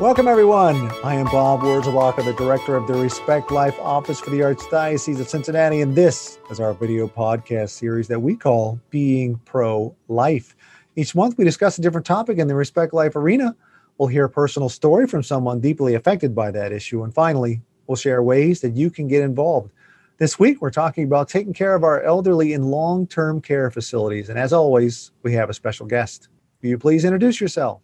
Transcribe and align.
Welcome, 0.00 0.28
everyone. 0.28 0.90
I 1.04 1.16
am 1.16 1.26
Bob 1.26 1.60
Wurzelbacher, 1.60 2.24
the 2.24 2.32
director 2.32 2.74
of 2.74 2.86
the 2.86 2.94
Respect 2.94 3.50
Life 3.50 3.78
Office 3.80 4.18
for 4.18 4.30
the 4.30 4.40
Archdiocese 4.40 5.20
of 5.20 5.28
Cincinnati, 5.28 5.82
and 5.82 5.94
this 5.94 6.38
is 6.50 6.58
our 6.58 6.72
video 6.72 7.06
podcast 7.06 7.68
series 7.68 8.08
that 8.08 8.18
we 8.18 8.34
call 8.34 8.80
Being 8.88 9.36
Pro 9.44 9.94
Life. 10.08 10.56
Each 10.96 11.14
month, 11.14 11.36
we 11.36 11.44
discuss 11.44 11.76
a 11.76 11.82
different 11.82 12.06
topic 12.06 12.38
in 12.38 12.48
the 12.48 12.54
Respect 12.54 12.94
Life 12.94 13.14
arena. 13.14 13.54
We'll 13.98 14.08
hear 14.08 14.24
a 14.24 14.30
personal 14.30 14.70
story 14.70 15.06
from 15.06 15.22
someone 15.22 15.60
deeply 15.60 15.94
affected 15.94 16.34
by 16.34 16.50
that 16.50 16.72
issue, 16.72 17.04
and 17.04 17.12
finally, 17.12 17.60
we'll 17.86 17.96
share 17.96 18.22
ways 18.22 18.62
that 18.62 18.74
you 18.74 18.88
can 18.88 19.06
get 19.06 19.22
involved. 19.22 19.70
This 20.16 20.38
week, 20.38 20.62
we're 20.62 20.70
talking 20.70 21.04
about 21.04 21.28
taking 21.28 21.52
care 21.52 21.74
of 21.74 21.84
our 21.84 22.02
elderly 22.04 22.54
in 22.54 22.62
long 22.70 23.06
term 23.06 23.42
care 23.42 23.70
facilities, 23.70 24.30
and 24.30 24.38
as 24.38 24.54
always, 24.54 25.12
we 25.22 25.34
have 25.34 25.50
a 25.50 25.54
special 25.54 25.84
guest. 25.84 26.30
Will 26.62 26.70
you 26.70 26.78
please 26.78 27.04
introduce 27.04 27.38
yourself? 27.38 27.82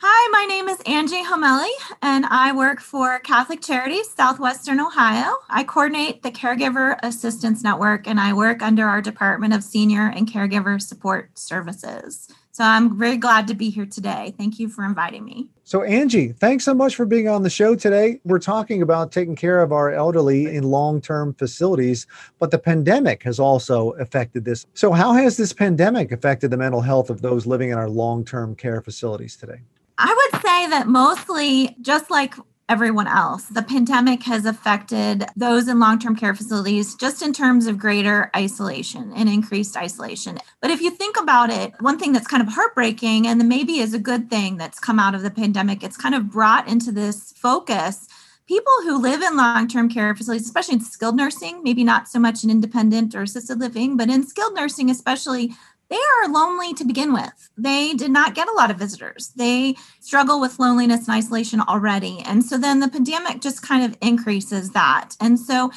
Hi, 0.00 0.28
my 0.30 0.44
name 0.44 0.68
is 0.68 0.80
Angie 0.86 1.24
Homelli, 1.24 1.72
and 2.02 2.24
I 2.26 2.52
work 2.52 2.80
for 2.80 3.18
Catholic 3.18 3.60
Charities 3.60 4.08
Southwestern 4.08 4.78
Ohio. 4.78 5.34
I 5.50 5.64
coordinate 5.64 6.22
the 6.22 6.30
Caregiver 6.30 6.96
Assistance 7.02 7.64
Network, 7.64 8.06
and 8.06 8.20
I 8.20 8.32
work 8.32 8.62
under 8.62 8.86
our 8.86 9.02
Department 9.02 9.54
of 9.54 9.64
Senior 9.64 10.06
and 10.06 10.30
Caregiver 10.30 10.80
Support 10.80 11.36
Services. 11.36 12.28
So 12.52 12.62
I'm 12.62 12.96
very 12.96 13.16
glad 13.16 13.48
to 13.48 13.54
be 13.54 13.70
here 13.70 13.86
today. 13.86 14.34
Thank 14.38 14.60
you 14.60 14.68
for 14.68 14.84
inviting 14.84 15.24
me. 15.24 15.48
So, 15.64 15.82
Angie, 15.82 16.30
thanks 16.30 16.64
so 16.64 16.74
much 16.74 16.94
for 16.94 17.04
being 17.04 17.28
on 17.28 17.42
the 17.42 17.50
show 17.50 17.74
today. 17.74 18.20
We're 18.24 18.38
talking 18.38 18.82
about 18.82 19.10
taking 19.10 19.34
care 19.34 19.60
of 19.60 19.72
our 19.72 19.92
elderly 19.92 20.46
in 20.46 20.62
long 20.62 21.00
term 21.00 21.34
facilities, 21.34 22.06
but 22.38 22.52
the 22.52 22.58
pandemic 22.58 23.24
has 23.24 23.40
also 23.40 23.90
affected 23.94 24.44
this. 24.44 24.64
So, 24.74 24.92
how 24.92 25.14
has 25.14 25.36
this 25.36 25.52
pandemic 25.52 26.12
affected 26.12 26.52
the 26.52 26.56
mental 26.56 26.82
health 26.82 27.10
of 27.10 27.20
those 27.20 27.46
living 27.46 27.70
in 27.70 27.78
our 27.78 27.90
long 27.90 28.24
term 28.24 28.54
care 28.54 28.80
facilities 28.80 29.36
today? 29.36 29.60
I 29.98 30.30
would 30.32 30.42
say 30.42 30.68
that 30.68 30.86
mostly, 30.86 31.76
just 31.82 32.08
like 32.08 32.34
everyone 32.68 33.08
else, 33.08 33.46
the 33.46 33.62
pandemic 33.62 34.22
has 34.22 34.44
affected 34.44 35.24
those 35.34 35.66
in 35.66 35.80
long 35.80 35.98
term 35.98 36.14
care 36.14 36.34
facilities 36.34 36.94
just 36.94 37.20
in 37.20 37.32
terms 37.32 37.66
of 37.66 37.78
greater 37.78 38.30
isolation 38.36 39.12
and 39.16 39.28
increased 39.28 39.76
isolation. 39.76 40.38
But 40.60 40.70
if 40.70 40.80
you 40.80 40.90
think 40.90 41.20
about 41.20 41.50
it, 41.50 41.72
one 41.80 41.98
thing 41.98 42.12
that's 42.12 42.28
kind 42.28 42.42
of 42.42 42.52
heartbreaking 42.52 43.26
and 43.26 43.48
maybe 43.48 43.80
is 43.80 43.92
a 43.92 43.98
good 43.98 44.30
thing 44.30 44.56
that's 44.56 44.78
come 44.78 45.00
out 45.00 45.16
of 45.16 45.22
the 45.22 45.30
pandemic, 45.30 45.82
it's 45.82 45.96
kind 45.96 46.14
of 46.14 46.30
brought 46.30 46.68
into 46.68 46.92
this 46.92 47.32
focus 47.32 48.06
people 48.46 48.72
who 48.82 48.96
live 48.96 49.20
in 49.20 49.36
long-term 49.36 49.90
care 49.90 50.14
facilities 50.14 50.46
especially 50.46 50.74
in 50.74 50.80
skilled 50.80 51.16
nursing 51.16 51.62
maybe 51.62 51.84
not 51.84 52.08
so 52.08 52.18
much 52.18 52.42
in 52.42 52.48
independent 52.48 53.14
or 53.14 53.22
assisted 53.22 53.60
living 53.60 53.94
but 53.94 54.08
in 54.08 54.26
skilled 54.26 54.54
nursing 54.54 54.90
especially 54.90 55.52
they 55.90 55.96
are 55.96 56.28
lonely 56.28 56.74
to 56.74 56.84
begin 56.84 57.12
with. 57.12 57.50
They 57.56 57.94
did 57.94 58.10
not 58.10 58.34
get 58.34 58.48
a 58.48 58.52
lot 58.52 58.70
of 58.70 58.78
visitors. 58.78 59.32
They 59.36 59.74
struggle 60.00 60.40
with 60.40 60.58
loneliness 60.58 61.06
and 61.08 61.16
isolation 61.16 61.60
already. 61.60 62.22
And 62.26 62.44
so 62.44 62.58
then 62.58 62.80
the 62.80 62.88
pandemic 62.88 63.40
just 63.40 63.62
kind 63.62 63.84
of 63.84 63.96
increases 64.02 64.70
that. 64.72 65.16
And 65.20 65.38
so 65.38 65.70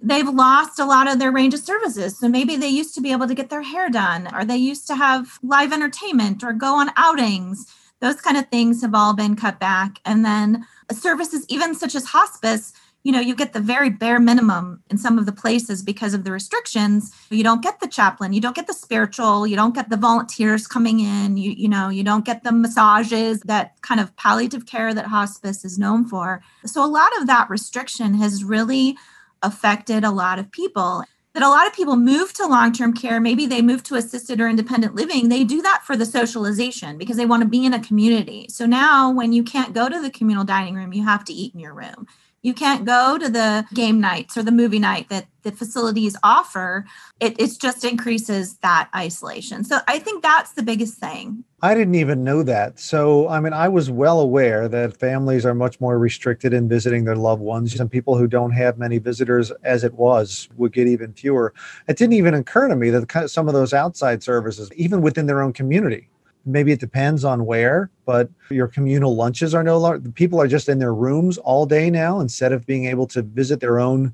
they've 0.00 0.28
lost 0.28 0.78
a 0.78 0.84
lot 0.84 1.08
of 1.10 1.18
their 1.18 1.30
range 1.30 1.54
of 1.54 1.60
services. 1.60 2.18
So 2.18 2.28
maybe 2.28 2.56
they 2.56 2.68
used 2.68 2.94
to 2.96 3.00
be 3.00 3.12
able 3.12 3.28
to 3.28 3.34
get 3.34 3.48
their 3.48 3.62
hair 3.62 3.88
done, 3.88 4.28
or 4.34 4.44
they 4.44 4.56
used 4.56 4.86
to 4.88 4.96
have 4.96 5.38
live 5.42 5.72
entertainment 5.72 6.42
or 6.42 6.52
go 6.52 6.74
on 6.74 6.90
outings. 6.96 7.72
Those 8.00 8.20
kind 8.20 8.36
of 8.36 8.48
things 8.48 8.82
have 8.82 8.94
all 8.94 9.14
been 9.14 9.36
cut 9.36 9.60
back. 9.60 10.00
And 10.04 10.24
then 10.24 10.66
services, 10.92 11.46
even 11.48 11.74
such 11.74 11.94
as 11.94 12.06
hospice, 12.06 12.72
you 13.04 13.12
know 13.12 13.20
you 13.20 13.36
get 13.36 13.52
the 13.52 13.60
very 13.60 13.90
bare 13.90 14.18
minimum 14.18 14.82
in 14.90 14.98
some 14.98 15.18
of 15.18 15.26
the 15.26 15.32
places 15.32 15.82
because 15.82 16.14
of 16.14 16.24
the 16.24 16.32
restrictions. 16.32 17.14
You 17.30 17.44
don't 17.44 17.62
get 17.62 17.78
the 17.78 17.86
chaplain 17.86 18.32
you 18.32 18.40
don't 18.40 18.56
get 18.56 18.66
the 18.66 18.72
spiritual 18.72 19.46
you 19.46 19.54
don't 19.54 19.74
get 19.74 19.90
the 19.90 19.96
volunteers 19.96 20.66
coming 20.66 21.00
in 21.00 21.36
you 21.36 21.52
you 21.52 21.68
know 21.68 21.88
you 21.90 22.02
don't 22.02 22.24
get 22.24 22.42
the 22.42 22.52
massages 22.52 23.40
that 23.42 23.80
kind 23.82 24.00
of 24.00 24.16
palliative 24.16 24.66
care 24.66 24.92
that 24.92 25.06
hospice 25.06 25.64
is 25.64 25.78
known 25.78 26.06
for. 26.06 26.42
So 26.64 26.84
a 26.84 26.88
lot 26.88 27.16
of 27.18 27.26
that 27.28 27.48
restriction 27.50 28.14
has 28.14 28.42
really 28.42 28.96
affected 29.42 30.02
a 30.02 30.10
lot 30.10 30.38
of 30.38 30.50
people. 30.50 31.04
That 31.34 31.42
a 31.42 31.48
lot 31.48 31.66
of 31.66 31.74
people 31.74 31.96
move 31.96 32.32
to 32.34 32.46
long-term 32.46 32.94
care 32.94 33.20
maybe 33.20 33.44
they 33.44 33.60
move 33.60 33.82
to 33.84 33.96
assisted 33.96 34.40
or 34.40 34.48
independent 34.48 34.94
living 34.94 35.28
they 35.28 35.42
do 35.44 35.60
that 35.62 35.82
for 35.84 35.96
the 35.96 36.06
socialization 36.06 36.96
because 36.96 37.16
they 37.16 37.26
want 37.26 37.42
to 37.42 37.48
be 37.48 37.66
in 37.66 37.74
a 37.74 37.84
community. 37.84 38.46
So 38.48 38.66
now 38.66 39.10
when 39.10 39.32
you 39.32 39.42
can't 39.42 39.74
go 39.74 39.88
to 39.88 40.00
the 40.00 40.10
communal 40.10 40.44
dining 40.44 40.76
room 40.76 40.94
you 40.94 41.04
have 41.04 41.24
to 41.24 41.32
eat 41.32 41.52
in 41.52 41.60
your 41.60 41.74
room 41.74 42.06
you 42.44 42.52
can't 42.52 42.84
go 42.84 43.16
to 43.16 43.28
the 43.28 43.66
game 43.72 44.00
nights 44.00 44.36
or 44.36 44.42
the 44.42 44.52
movie 44.52 44.78
night 44.78 45.08
that 45.08 45.26
the 45.42 45.50
facilities 45.50 46.14
offer. 46.22 46.84
It, 47.18 47.40
it 47.40 47.58
just 47.58 47.84
increases 47.84 48.58
that 48.58 48.90
isolation. 48.94 49.64
So 49.64 49.80
i 49.88 49.98
think 49.98 50.22
that's 50.22 50.52
the 50.52 50.62
biggest 50.62 50.98
thing. 50.98 51.44
I 51.62 51.74
didn't 51.74 51.94
even 51.94 52.22
know 52.22 52.42
that. 52.42 52.78
So 52.78 53.28
i 53.28 53.40
mean 53.40 53.54
i 53.54 53.66
was 53.68 53.90
well 53.90 54.20
aware 54.20 54.68
that 54.68 55.00
families 55.00 55.46
are 55.46 55.54
much 55.54 55.80
more 55.80 55.98
restricted 55.98 56.52
in 56.52 56.68
visiting 56.68 57.04
their 57.04 57.16
loved 57.16 57.42
ones. 57.42 57.80
And 57.80 57.90
people 57.90 58.16
who 58.18 58.28
don't 58.28 58.52
have 58.52 58.78
many 58.78 58.98
visitors 58.98 59.50
as 59.62 59.82
it 59.82 59.94
was 59.94 60.48
would 60.56 60.72
get 60.72 60.86
even 60.86 61.14
fewer. 61.14 61.54
It 61.88 61.96
didn't 61.96 62.12
even 62.12 62.34
occur 62.34 62.68
to 62.68 62.76
me 62.76 62.90
that 62.90 63.30
some 63.30 63.48
of 63.48 63.54
those 63.54 63.72
outside 63.72 64.22
services 64.22 64.70
even 64.76 65.00
within 65.00 65.26
their 65.26 65.40
own 65.42 65.54
community 65.54 66.10
maybe 66.46 66.72
it 66.72 66.80
depends 66.80 67.24
on 67.24 67.46
where, 67.46 67.90
but 68.04 68.28
your 68.50 68.68
communal 68.68 69.16
lunches 69.16 69.54
are 69.54 69.62
no 69.62 69.78
longer, 69.78 70.10
people 70.10 70.40
are 70.40 70.46
just 70.46 70.68
in 70.68 70.78
their 70.78 70.94
rooms 70.94 71.38
all 71.38 71.66
day 71.66 71.90
now 71.90 72.20
instead 72.20 72.52
of 72.52 72.66
being 72.66 72.86
able 72.86 73.06
to 73.08 73.22
visit 73.22 73.60
their 73.60 73.80
own 73.80 74.12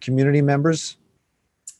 community 0.00 0.42
members. 0.42 0.96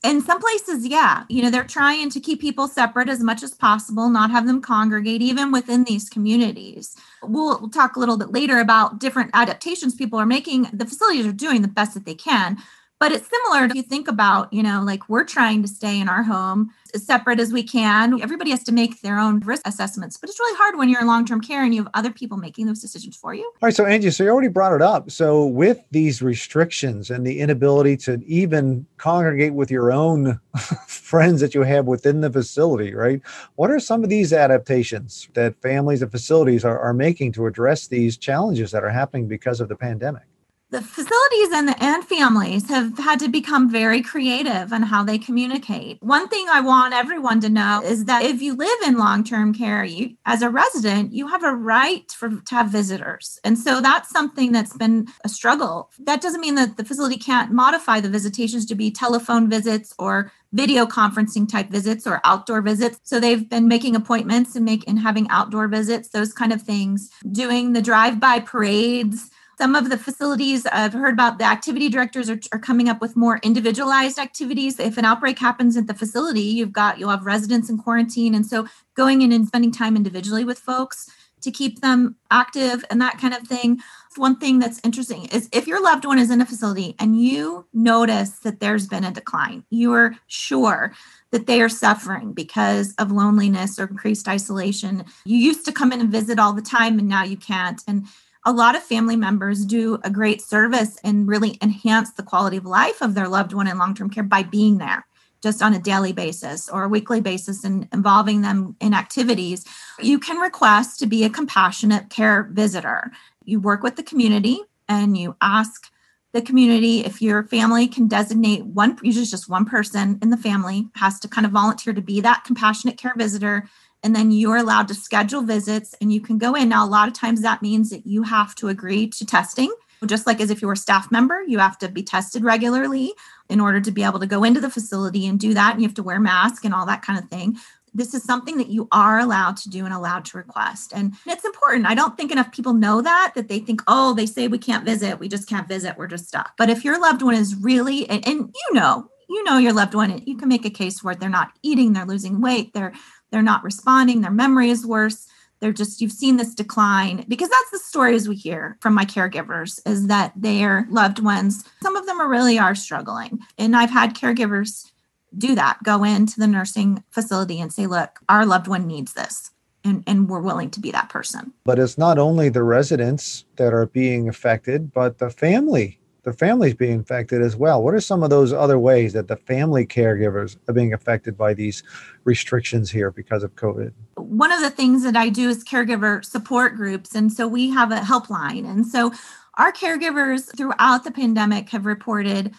In 0.03 0.21
some 0.21 0.39
places, 0.39 0.87
yeah, 0.87 1.25
you 1.29 1.43
know, 1.43 1.51
they're 1.51 1.63
trying 1.63 2.09
to 2.09 2.19
keep 2.19 2.41
people 2.41 2.67
separate 2.67 3.07
as 3.07 3.19
much 3.21 3.43
as 3.43 3.53
possible, 3.53 4.09
not 4.09 4.31
have 4.31 4.47
them 4.47 4.59
congregate 4.59 5.21
even 5.21 5.51
within 5.51 5.83
these 5.83 6.09
communities. 6.09 6.95
We'll, 7.21 7.59
we'll 7.59 7.69
talk 7.69 7.95
a 7.95 7.99
little 7.99 8.17
bit 8.17 8.31
later 8.31 8.59
about 8.59 8.99
different 8.99 9.29
adaptations 9.35 9.93
people 9.93 10.17
are 10.17 10.25
making. 10.25 10.69
The 10.73 10.85
facilities 10.85 11.27
are 11.27 11.31
doing 11.31 11.61
the 11.61 11.67
best 11.67 11.93
that 11.93 12.05
they 12.05 12.15
can, 12.15 12.57
but 13.01 13.11
it's 13.11 13.27
similar 13.27 13.65
if 13.65 13.75
you 13.75 13.81
think 13.81 14.07
about 14.07 14.53
you 14.53 14.63
know 14.63 14.81
like 14.83 15.09
we're 15.09 15.25
trying 15.25 15.61
to 15.63 15.67
stay 15.67 15.99
in 15.99 16.07
our 16.07 16.23
home 16.23 16.71
separate 16.95 17.39
as 17.39 17.51
we 17.51 17.63
can. 17.63 18.21
Everybody 18.21 18.51
has 18.51 18.63
to 18.63 18.71
make 18.71 19.01
their 19.01 19.17
own 19.17 19.39
risk 19.41 19.63
assessments 19.65 20.17
but 20.17 20.29
it's 20.29 20.39
really 20.39 20.57
hard 20.57 20.77
when 20.77 20.89
you're 20.89 21.01
in 21.01 21.07
long-term 21.07 21.41
care 21.41 21.63
and 21.63 21.73
you 21.73 21.83
have 21.83 21.91
other 21.93 22.11
people 22.11 22.37
making 22.37 22.67
those 22.67 22.79
decisions 22.79 23.15
for 23.15 23.33
you. 23.33 23.43
All 23.43 23.67
right 23.67 23.75
so 23.75 23.85
angie 23.85 24.11
so 24.11 24.23
you 24.23 24.29
already 24.29 24.47
brought 24.47 24.73
it 24.73 24.81
up. 24.81 25.11
So 25.11 25.45
with 25.45 25.79
these 25.91 26.21
restrictions 26.21 27.09
and 27.09 27.25
the 27.25 27.39
inability 27.39 27.97
to 27.97 28.21
even 28.25 28.85
congregate 28.97 29.53
with 29.53 29.71
your 29.71 29.91
own 29.91 30.39
friends 30.87 31.41
that 31.41 31.53
you 31.53 31.63
have 31.63 31.85
within 31.85 32.21
the 32.21 32.31
facility 32.31 32.93
right? 32.93 33.21
What 33.55 33.71
are 33.71 33.79
some 33.79 34.03
of 34.03 34.09
these 34.09 34.33
adaptations 34.33 35.29
that 35.33 35.61
families 35.61 36.01
and 36.01 36.11
facilities 36.11 36.63
are, 36.65 36.79
are 36.79 36.93
making 36.93 37.33
to 37.33 37.47
address 37.47 37.87
these 37.87 38.17
challenges 38.17 38.71
that 38.71 38.83
are 38.83 38.89
happening 38.89 39.27
because 39.27 39.59
of 39.59 39.69
the 39.69 39.75
pandemic 39.75 40.23
the 40.71 40.81
facilities 40.81 41.51
and, 41.53 41.67
the, 41.67 41.83
and 41.83 42.03
families 42.05 42.69
have 42.69 42.97
had 42.97 43.19
to 43.19 43.27
become 43.27 43.69
very 43.69 44.01
creative 44.01 44.71
on 44.71 44.81
how 44.83 45.03
they 45.03 45.17
communicate. 45.17 45.97
One 46.01 46.29
thing 46.29 46.47
I 46.49 46.61
want 46.61 46.93
everyone 46.93 47.41
to 47.41 47.49
know 47.49 47.81
is 47.83 48.05
that 48.05 48.23
if 48.23 48.41
you 48.41 48.55
live 48.55 48.79
in 48.87 48.97
long-term 48.97 49.53
care, 49.53 49.83
you 49.83 50.15
as 50.25 50.41
a 50.41 50.49
resident, 50.49 51.13
you 51.13 51.27
have 51.27 51.43
a 51.43 51.53
right 51.53 52.09
for 52.11 52.29
to 52.29 52.55
have 52.55 52.69
visitors. 52.69 53.37
And 53.43 53.59
so 53.59 53.81
that's 53.81 54.09
something 54.09 54.53
that's 54.53 54.75
been 54.75 55.07
a 55.25 55.29
struggle. 55.29 55.91
That 55.99 56.21
doesn't 56.21 56.41
mean 56.41 56.55
that 56.55 56.77
the 56.77 56.85
facility 56.85 57.17
can't 57.17 57.51
modify 57.51 57.99
the 57.99 58.09
visitations 58.09 58.65
to 58.67 58.75
be 58.75 58.91
telephone 58.91 59.49
visits 59.49 59.93
or 59.99 60.31
video 60.53 60.85
conferencing 60.85 61.49
type 61.49 61.69
visits 61.69 62.07
or 62.07 62.21
outdoor 62.23 62.61
visits. 62.61 62.99
So 63.03 63.19
they've 63.19 63.47
been 63.47 63.67
making 63.67 63.95
appointments 63.95 64.55
and 64.55 64.65
make 64.65 64.87
and 64.87 64.99
having 64.99 65.29
outdoor 65.29 65.67
visits, 65.67 66.09
those 66.09 66.33
kind 66.33 66.53
of 66.53 66.61
things, 66.61 67.09
doing 67.29 67.73
the 67.73 67.81
drive-by 67.81 68.41
parades 68.41 69.29
some 69.61 69.75
of 69.75 69.91
the 69.91 69.97
facilities 69.97 70.65
I've 70.65 70.93
heard 70.93 71.13
about 71.13 71.37
the 71.37 71.43
activity 71.43 71.87
directors 71.87 72.31
are, 72.31 72.39
are 72.51 72.57
coming 72.57 72.89
up 72.89 72.99
with 72.99 73.15
more 73.15 73.39
individualized 73.43 74.17
activities. 74.17 74.79
If 74.79 74.97
an 74.97 75.05
outbreak 75.05 75.37
happens 75.37 75.77
at 75.77 75.85
the 75.85 75.93
facility, 75.93 76.41
you've 76.41 76.73
got 76.73 76.97
you'll 76.97 77.11
have 77.11 77.27
residents 77.27 77.69
in 77.69 77.77
quarantine. 77.77 78.33
And 78.33 78.43
so 78.43 78.65
going 78.95 79.21
in 79.21 79.31
and 79.31 79.45
spending 79.45 79.71
time 79.71 79.95
individually 79.95 80.43
with 80.43 80.57
folks 80.57 81.11
to 81.41 81.51
keep 81.51 81.81
them 81.81 82.15
active 82.31 82.83
and 82.89 82.99
that 83.01 83.19
kind 83.19 83.35
of 83.35 83.43
thing. 83.43 83.79
One 84.15 84.37
thing 84.37 84.57
that's 84.57 84.81
interesting 84.83 85.25
is 85.25 85.47
if 85.51 85.67
your 85.67 85.79
loved 85.79 86.05
one 86.05 86.17
is 86.17 86.31
in 86.31 86.41
a 86.41 86.45
facility 86.47 86.95
and 86.97 87.21
you 87.21 87.67
notice 87.71 88.39
that 88.39 88.61
there's 88.61 88.87
been 88.87 89.03
a 89.03 89.11
decline, 89.11 89.63
you 89.69 89.93
are 89.93 90.15
sure 90.25 90.91
that 91.29 91.45
they 91.45 91.61
are 91.61 91.69
suffering 91.69 92.33
because 92.33 92.95
of 92.97 93.11
loneliness 93.11 93.77
or 93.77 93.83
increased 93.83 94.27
isolation. 94.27 95.05
You 95.23 95.37
used 95.37 95.65
to 95.65 95.71
come 95.71 95.91
in 95.91 96.01
and 96.01 96.11
visit 96.11 96.39
all 96.39 96.53
the 96.53 96.63
time 96.63 96.97
and 96.97 97.07
now 97.07 97.23
you 97.23 97.37
can't. 97.37 97.79
And 97.87 98.07
a 98.45 98.51
lot 98.51 98.75
of 98.75 98.83
family 98.83 99.15
members 99.15 99.65
do 99.65 99.99
a 100.03 100.09
great 100.09 100.41
service 100.41 100.97
and 101.03 101.27
really 101.27 101.57
enhance 101.61 102.11
the 102.11 102.23
quality 102.23 102.57
of 102.57 102.65
life 102.65 103.01
of 103.01 103.13
their 103.13 103.27
loved 103.27 103.53
one 103.53 103.67
in 103.67 103.77
long 103.77 103.93
term 103.93 104.09
care 104.09 104.23
by 104.23 104.43
being 104.43 104.77
there 104.77 105.05
just 105.41 105.61
on 105.61 105.73
a 105.73 105.79
daily 105.79 106.13
basis 106.13 106.69
or 106.69 106.83
a 106.83 106.89
weekly 106.89 107.19
basis 107.19 107.63
and 107.63 107.87
involving 107.91 108.41
them 108.41 108.75
in 108.79 108.93
activities. 108.93 109.65
You 109.99 110.19
can 110.19 110.37
request 110.37 110.99
to 110.99 111.07
be 111.07 111.23
a 111.23 111.29
compassionate 111.29 112.09
care 112.09 112.49
visitor. 112.51 113.11
You 113.43 113.59
work 113.59 113.81
with 113.81 113.95
the 113.95 114.03
community 114.03 114.59
and 114.87 115.17
you 115.17 115.35
ask 115.41 115.91
the 116.33 116.41
community 116.41 116.99
if 116.99 117.21
your 117.21 117.43
family 117.43 117.87
can 117.87 118.07
designate 118.07 118.65
one 118.65 118.97
usually 119.01 119.25
just 119.25 119.49
one 119.49 119.65
person 119.65 120.17
in 120.21 120.29
the 120.29 120.37
family 120.37 120.87
has 120.95 121.19
to 121.19 121.27
kind 121.27 121.45
of 121.45 121.51
volunteer 121.51 121.91
to 121.91 122.01
be 122.01 122.21
that 122.21 122.45
compassionate 122.45 122.97
care 122.97 123.13
visitor 123.17 123.67
and 124.03 124.15
then 124.15 124.31
you're 124.31 124.57
allowed 124.57 124.87
to 124.87 124.95
schedule 124.95 125.41
visits 125.41 125.95
and 126.01 126.11
you 126.11 126.21
can 126.21 126.37
go 126.37 126.55
in. 126.55 126.69
Now, 126.69 126.85
a 126.85 126.89
lot 126.89 127.07
of 127.07 127.13
times 127.13 127.41
that 127.41 127.61
means 127.61 127.89
that 127.89 128.05
you 128.05 128.23
have 128.23 128.55
to 128.55 128.67
agree 128.67 129.07
to 129.07 129.25
testing. 129.25 129.73
Just 130.07 130.25
like 130.25 130.41
as 130.41 130.49
if 130.49 130.63
you 130.63 130.67
were 130.67 130.73
a 130.73 130.77
staff 130.77 131.11
member, 131.11 131.43
you 131.43 131.59
have 131.59 131.77
to 131.77 131.87
be 131.87 132.01
tested 132.01 132.43
regularly 132.43 133.13
in 133.49 133.59
order 133.59 133.79
to 133.79 133.91
be 133.91 134.03
able 134.03 134.19
to 134.19 134.25
go 134.25 134.43
into 134.43 134.59
the 134.59 134.69
facility 134.69 135.27
and 135.27 135.39
do 135.39 135.53
that. 135.53 135.73
And 135.73 135.81
you 135.81 135.87
have 135.87 135.95
to 135.95 136.03
wear 136.03 136.19
mask 136.19 136.65
and 136.65 136.73
all 136.73 136.87
that 136.87 137.03
kind 137.03 137.19
of 137.19 137.29
thing. 137.29 137.57
This 137.93 138.15
is 138.15 138.23
something 138.23 138.57
that 138.57 138.69
you 138.69 138.87
are 138.91 139.19
allowed 139.19 139.57
to 139.57 139.69
do 139.69 139.85
and 139.85 139.93
allowed 139.93 140.25
to 140.25 140.37
request. 140.37 140.91
And 140.95 141.13
it's 141.27 141.45
important. 141.45 141.85
I 141.85 141.93
don't 141.93 142.17
think 142.17 142.31
enough 142.31 142.51
people 142.51 142.73
know 142.73 143.01
that, 143.01 143.33
that 143.35 143.47
they 143.47 143.59
think, 143.59 143.83
oh, 143.85 144.15
they 144.15 144.25
say 144.25 144.47
we 144.47 144.57
can't 144.57 144.85
visit. 144.85 145.19
We 145.19 145.27
just 145.27 145.47
can't 145.47 145.67
visit. 145.67 145.97
We're 145.97 146.07
just 146.07 146.27
stuck. 146.27 146.57
But 146.57 146.71
if 146.71 146.83
your 146.83 146.99
loved 146.99 147.21
one 147.21 147.35
is 147.35 147.53
really, 147.53 148.09
and, 148.09 148.25
and 148.27 148.39
you 148.39 148.73
know, 148.73 149.07
you 149.29 149.43
know 149.43 149.57
your 149.57 149.73
loved 149.73 149.93
one, 149.93 150.21
you 150.25 150.35
can 150.35 150.49
make 150.49 150.65
a 150.65 150.69
case 150.69 150.99
for 150.99 151.11
it. 151.11 151.19
They're 151.19 151.29
not 151.29 151.51
eating, 151.61 151.93
they're 151.93 152.05
losing 152.05 152.41
weight, 152.41 152.73
they're 152.73 152.93
they're 153.31 153.41
not 153.41 153.63
responding, 153.63 154.21
their 154.21 154.31
memory 154.31 154.69
is 154.69 154.85
worse. 154.85 155.27
They're 155.59 155.71
just 155.71 156.01
you've 156.01 156.11
seen 156.11 156.37
this 156.37 156.55
decline 156.55 157.23
because 157.27 157.49
that's 157.49 157.71
the 157.71 157.77
stories 157.77 158.27
we 158.27 158.35
hear 158.35 158.77
from 158.81 158.95
my 158.95 159.05
caregivers 159.05 159.79
is 159.85 160.07
that 160.07 160.33
their 160.35 160.87
loved 160.89 161.19
ones, 161.19 161.63
some 161.83 161.95
of 161.95 162.07
them 162.07 162.19
are 162.19 162.27
really 162.27 162.57
are 162.57 162.73
struggling. 162.73 163.39
And 163.59 163.75
I've 163.75 163.91
had 163.91 164.15
caregivers 164.15 164.91
do 165.37 165.55
that, 165.55 165.77
go 165.83 166.03
into 166.03 166.39
the 166.39 166.47
nursing 166.47 167.03
facility 167.11 167.61
and 167.61 167.71
say, 167.71 167.87
look, 167.87 168.19
our 168.27 168.45
loved 168.45 168.67
one 168.67 168.87
needs 168.87 169.13
this. 169.13 169.51
And, 169.83 170.03
and 170.05 170.29
we're 170.29 170.41
willing 170.41 170.69
to 170.71 170.79
be 170.79 170.91
that 170.91 171.09
person. 171.09 171.53
But 171.63 171.79
it's 171.79 171.97
not 171.97 172.19
only 172.19 172.49
the 172.49 172.63
residents 172.63 173.45
that 173.55 173.73
are 173.73 173.87
being 173.87 174.29
affected, 174.29 174.93
but 174.93 175.17
the 175.17 175.31
family 175.31 175.99
the 176.23 176.33
families 176.33 176.73
being 176.73 176.99
affected 176.99 177.41
as 177.41 177.55
well. 177.55 177.81
What 177.81 177.93
are 177.93 178.01
some 178.01 178.23
of 178.23 178.29
those 178.29 178.53
other 178.53 178.77
ways 178.77 179.13
that 179.13 179.27
the 179.27 179.37
family 179.37 179.85
caregivers 179.85 180.57
are 180.67 180.73
being 180.73 180.93
affected 180.93 181.37
by 181.37 181.53
these 181.53 181.83
restrictions 182.25 182.91
here 182.91 183.11
because 183.11 183.43
of 183.43 183.55
COVID? 183.55 183.91
One 184.17 184.51
of 184.51 184.61
the 184.61 184.69
things 184.69 185.03
that 185.03 185.15
I 185.15 185.29
do 185.29 185.49
is 185.49 185.63
caregiver 185.63 186.23
support 186.23 186.75
groups. 186.75 187.15
And 187.15 187.33
so 187.33 187.47
we 187.47 187.69
have 187.71 187.91
a 187.91 187.97
helpline. 187.97 188.69
And 188.69 188.85
so 188.85 189.11
our 189.55 189.71
caregivers 189.71 190.55
throughout 190.55 191.03
the 191.03 191.11
pandemic 191.11 191.69
have 191.69 191.85
reported 191.85 192.53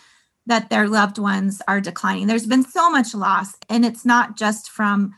that 0.47 0.71
their 0.71 0.89
loved 0.89 1.19
ones 1.19 1.63
are 1.69 1.81
declining. 1.81 2.27
There's 2.27 2.47
been 2.47 2.65
so 2.65 2.91
much 2.91 3.15
loss, 3.15 3.55
and 3.69 3.85
it's 3.85 4.05
not 4.05 4.37
just 4.37 4.69
from 4.69 5.15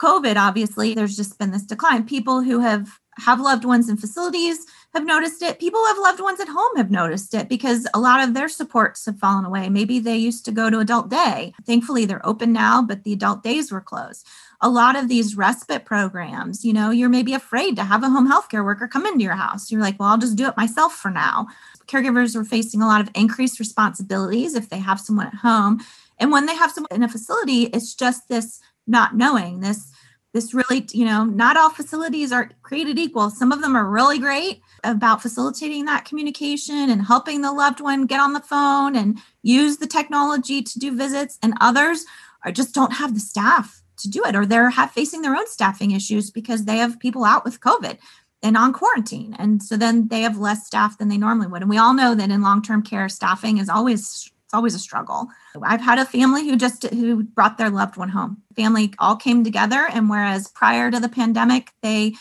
COVID, 0.00 0.36
obviously, 0.36 0.94
there's 0.94 1.16
just 1.16 1.36
been 1.38 1.50
this 1.50 1.64
decline. 1.64 2.04
People 2.06 2.42
who 2.42 2.60
have 2.60 3.00
have 3.18 3.40
loved 3.40 3.64
ones 3.64 3.88
in 3.88 3.96
facilities 3.96 4.64
have 4.98 5.06
noticed 5.06 5.42
it. 5.42 5.60
People 5.60 5.80
who 5.80 5.86
have 5.86 5.98
loved 5.98 6.20
ones 6.20 6.40
at 6.40 6.48
home 6.48 6.76
have 6.76 6.90
noticed 6.90 7.32
it 7.32 7.48
because 7.48 7.86
a 7.94 8.00
lot 8.00 8.20
of 8.20 8.34
their 8.34 8.48
supports 8.48 9.06
have 9.06 9.18
fallen 9.18 9.44
away. 9.44 9.68
Maybe 9.68 10.00
they 10.00 10.16
used 10.16 10.44
to 10.44 10.52
go 10.52 10.68
to 10.70 10.80
adult 10.80 11.08
day. 11.08 11.54
Thankfully, 11.64 12.04
they're 12.04 12.26
open 12.26 12.52
now, 12.52 12.82
but 12.82 13.04
the 13.04 13.12
adult 13.12 13.44
days 13.44 13.70
were 13.70 13.80
closed. 13.80 14.26
A 14.60 14.68
lot 14.68 14.96
of 14.96 15.08
these 15.08 15.36
respite 15.36 15.84
programs, 15.84 16.64
you 16.64 16.72
know, 16.72 16.90
you're 16.90 17.08
maybe 17.08 17.32
afraid 17.32 17.76
to 17.76 17.84
have 17.84 18.02
a 18.02 18.10
home 18.10 18.26
health 18.26 18.48
care 18.48 18.64
worker 18.64 18.88
come 18.88 19.06
into 19.06 19.22
your 19.22 19.36
house. 19.36 19.70
You're 19.70 19.80
like, 19.80 20.00
well, 20.00 20.08
I'll 20.08 20.18
just 20.18 20.36
do 20.36 20.48
it 20.48 20.56
myself 20.56 20.94
for 20.94 21.12
now. 21.12 21.46
Caregivers 21.86 22.34
are 22.34 22.44
facing 22.44 22.82
a 22.82 22.86
lot 22.86 23.00
of 23.00 23.10
increased 23.14 23.60
responsibilities 23.60 24.54
if 24.54 24.68
they 24.68 24.80
have 24.80 25.00
someone 25.00 25.28
at 25.28 25.34
home. 25.34 25.80
And 26.18 26.32
when 26.32 26.46
they 26.46 26.56
have 26.56 26.72
someone 26.72 26.88
in 26.90 27.04
a 27.04 27.08
facility, 27.08 27.64
it's 27.66 27.94
just 27.94 28.28
this 28.28 28.60
not 28.88 29.14
knowing, 29.16 29.60
this 29.60 29.92
this 30.34 30.52
really 30.52 30.86
you 30.92 31.04
know 31.04 31.24
not 31.24 31.56
all 31.56 31.70
facilities 31.70 32.32
are 32.32 32.50
created 32.62 32.98
equal. 32.98 33.30
Some 33.30 33.52
of 33.52 33.60
them 33.60 33.76
are 33.76 33.88
really 33.88 34.18
great 34.18 34.60
about 34.84 35.22
facilitating 35.22 35.84
that 35.86 36.04
communication 36.04 36.90
and 36.90 37.02
helping 37.02 37.40
the 37.40 37.52
loved 37.52 37.80
one 37.80 38.06
get 38.06 38.20
on 38.20 38.32
the 38.32 38.40
phone 38.40 38.94
and 38.94 39.18
use 39.42 39.78
the 39.78 39.86
technology 39.86 40.62
to 40.62 40.78
do 40.78 40.96
visits 40.96 41.38
and 41.42 41.54
others 41.60 42.04
are 42.44 42.52
just 42.52 42.74
don't 42.74 42.92
have 42.92 43.14
the 43.14 43.20
staff 43.20 43.82
to 43.96 44.08
do 44.08 44.22
it 44.24 44.36
or 44.36 44.46
they're 44.46 44.70
have, 44.70 44.92
facing 44.92 45.22
their 45.22 45.34
own 45.34 45.46
staffing 45.48 45.90
issues 45.90 46.30
because 46.30 46.64
they 46.64 46.76
have 46.76 47.00
people 47.00 47.24
out 47.24 47.44
with 47.44 47.60
covid 47.60 47.98
and 48.42 48.56
on 48.56 48.72
quarantine 48.72 49.34
and 49.38 49.62
so 49.62 49.76
then 49.76 50.06
they 50.08 50.20
have 50.20 50.38
less 50.38 50.64
staff 50.66 50.98
than 50.98 51.08
they 51.08 51.18
normally 51.18 51.48
would. 51.48 51.62
And 51.62 51.70
we 51.70 51.78
all 51.78 51.94
know 51.94 52.14
that 52.14 52.30
in 52.30 52.42
long-term 52.42 52.82
care 52.82 53.08
staffing 53.08 53.58
is 53.58 53.68
always 53.68 54.30
it's 54.48 54.54
always 54.54 54.74
a 54.74 54.78
struggle. 54.78 55.28
I've 55.62 55.82
had 55.82 55.98
a 55.98 56.06
family 56.06 56.48
who 56.48 56.56
just 56.56 56.84
who 56.84 57.22
brought 57.22 57.58
their 57.58 57.68
loved 57.68 57.98
one 57.98 58.08
home. 58.08 58.40
Family 58.56 58.94
all 58.98 59.14
came 59.14 59.44
together 59.44 59.86
and 59.92 60.08
whereas 60.08 60.48
prior 60.48 60.90
to 60.90 60.98
the 60.98 61.08
pandemic 61.10 61.72
they 61.82 62.14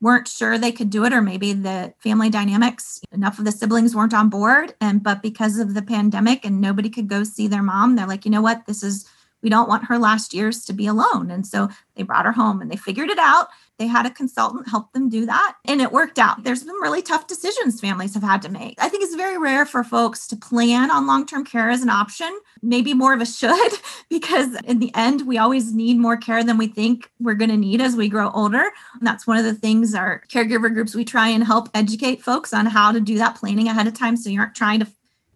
weren't 0.00 0.26
sure 0.26 0.58
they 0.58 0.72
could 0.72 0.90
do 0.90 1.04
it 1.04 1.12
or 1.12 1.22
maybe 1.22 1.52
the 1.52 1.94
family 2.00 2.30
dynamics 2.30 3.00
enough 3.12 3.38
of 3.38 3.44
the 3.44 3.52
siblings 3.52 3.94
weren't 3.94 4.12
on 4.12 4.28
board 4.28 4.74
and 4.80 5.04
but 5.04 5.22
because 5.22 5.60
of 5.60 5.74
the 5.74 5.82
pandemic 5.82 6.44
and 6.44 6.60
nobody 6.60 6.90
could 6.90 7.06
go 7.06 7.22
see 7.22 7.46
their 7.46 7.62
mom 7.62 7.94
they're 7.94 8.06
like 8.06 8.24
you 8.24 8.30
know 8.30 8.42
what 8.42 8.64
this 8.66 8.84
is 8.84 9.08
we 9.42 9.50
don't 9.50 9.68
want 9.68 9.84
her 9.84 9.98
last 9.98 10.34
years 10.34 10.64
to 10.64 10.72
be 10.72 10.86
alone. 10.86 11.30
And 11.30 11.46
so 11.46 11.68
they 11.94 12.02
brought 12.02 12.24
her 12.24 12.32
home 12.32 12.60
and 12.60 12.70
they 12.70 12.76
figured 12.76 13.10
it 13.10 13.18
out. 13.18 13.48
They 13.78 13.86
had 13.86 14.06
a 14.06 14.10
consultant 14.10 14.68
help 14.68 14.92
them 14.92 15.08
do 15.08 15.24
that 15.26 15.56
and 15.64 15.80
it 15.80 15.92
worked 15.92 16.18
out. 16.18 16.42
There's 16.42 16.64
been 16.64 16.74
really 16.76 17.00
tough 17.00 17.26
decisions 17.26 17.80
families 17.80 18.14
have 18.14 18.22
had 18.22 18.42
to 18.42 18.48
make. 18.48 18.74
I 18.78 18.88
think 18.88 19.04
it's 19.04 19.14
very 19.14 19.38
rare 19.38 19.64
for 19.64 19.84
folks 19.84 20.26
to 20.28 20.36
plan 20.36 20.90
on 20.90 21.06
long 21.06 21.26
term 21.26 21.44
care 21.44 21.70
as 21.70 21.82
an 21.82 21.88
option, 21.88 22.36
maybe 22.60 22.92
more 22.92 23.14
of 23.14 23.20
a 23.20 23.26
should, 23.26 23.72
because 24.10 24.54
in 24.62 24.80
the 24.80 24.92
end, 24.94 25.26
we 25.26 25.38
always 25.38 25.72
need 25.72 25.98
more 25.98 26.16
care 26.16 26.42
than 26.42 26.58
we 26.58 26.66
think 26.66 27.10
we're 27.20 27.34
going 27.34 27.50
to 27.50 27.56
need 27.56 27.80
as 27.80 27.94
we 27.94 28.08
grow 28.08 28.30
older. 28.30 28.70
And 28.94 29.06
that's 29.06 29.26
one 29.26 29.36
of 29.36 29.44
the 29.44 29.54
things 29.54 29.94
our 29.94 30.22
caregiver 30.28 30.72
groups, 30.72 30.94
we 30.94 31.04
try 31.04 31.28
and 31.28 31.44
help 31.44 31.68
educate 31.74 32.22
folks 32.22 32.52
on 32.52 32.66
how 32.66 32.92
to 32.92 33.00
do 33.00 33.18
that 33.18 33.36
planning 33.36 33.68
ahead 33.68 33.86
of 33.86 33.94
time 33.94 34.16
so 34.16 34.28
you 34.28 34.40
aren't 34.40 34.54
trying 34.54 34.80
to 34.80 34.88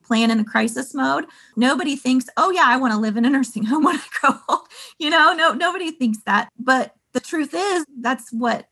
plan 0.02 0.30
in 0.30 0.40
a 0.40 0.44
crisis 0.44 0.94
mode. 0.94 1.24
Nobody 1.56 1.96
thinks, 1.96 2.26
oh 2.36 2.50
yeah, 2.50 2.64
I 2.66 2.76
want 2.76 2.92
to 2.92 2.98
live 2.98 3.16
in 3.16 3.24
a 3.24 3.30
nursing 3.30 3.64
home 3.64 3.84
when 3.84 3.96
I 3.96 4.02
grow 4.20 4.34
old. 4.48 4.68
You 4.98 5.10
know, 5.10 5.32
no, 5.32 5.52
nobody 5.52 5.90
thinks 5.90 6.18
that. 6.26 6.48
But 6.58 6.94
the 7.12 7.20
truth 7.20 7.54
is, 7.54 7.84
that's 8.00 8.32
what 8.32 8.68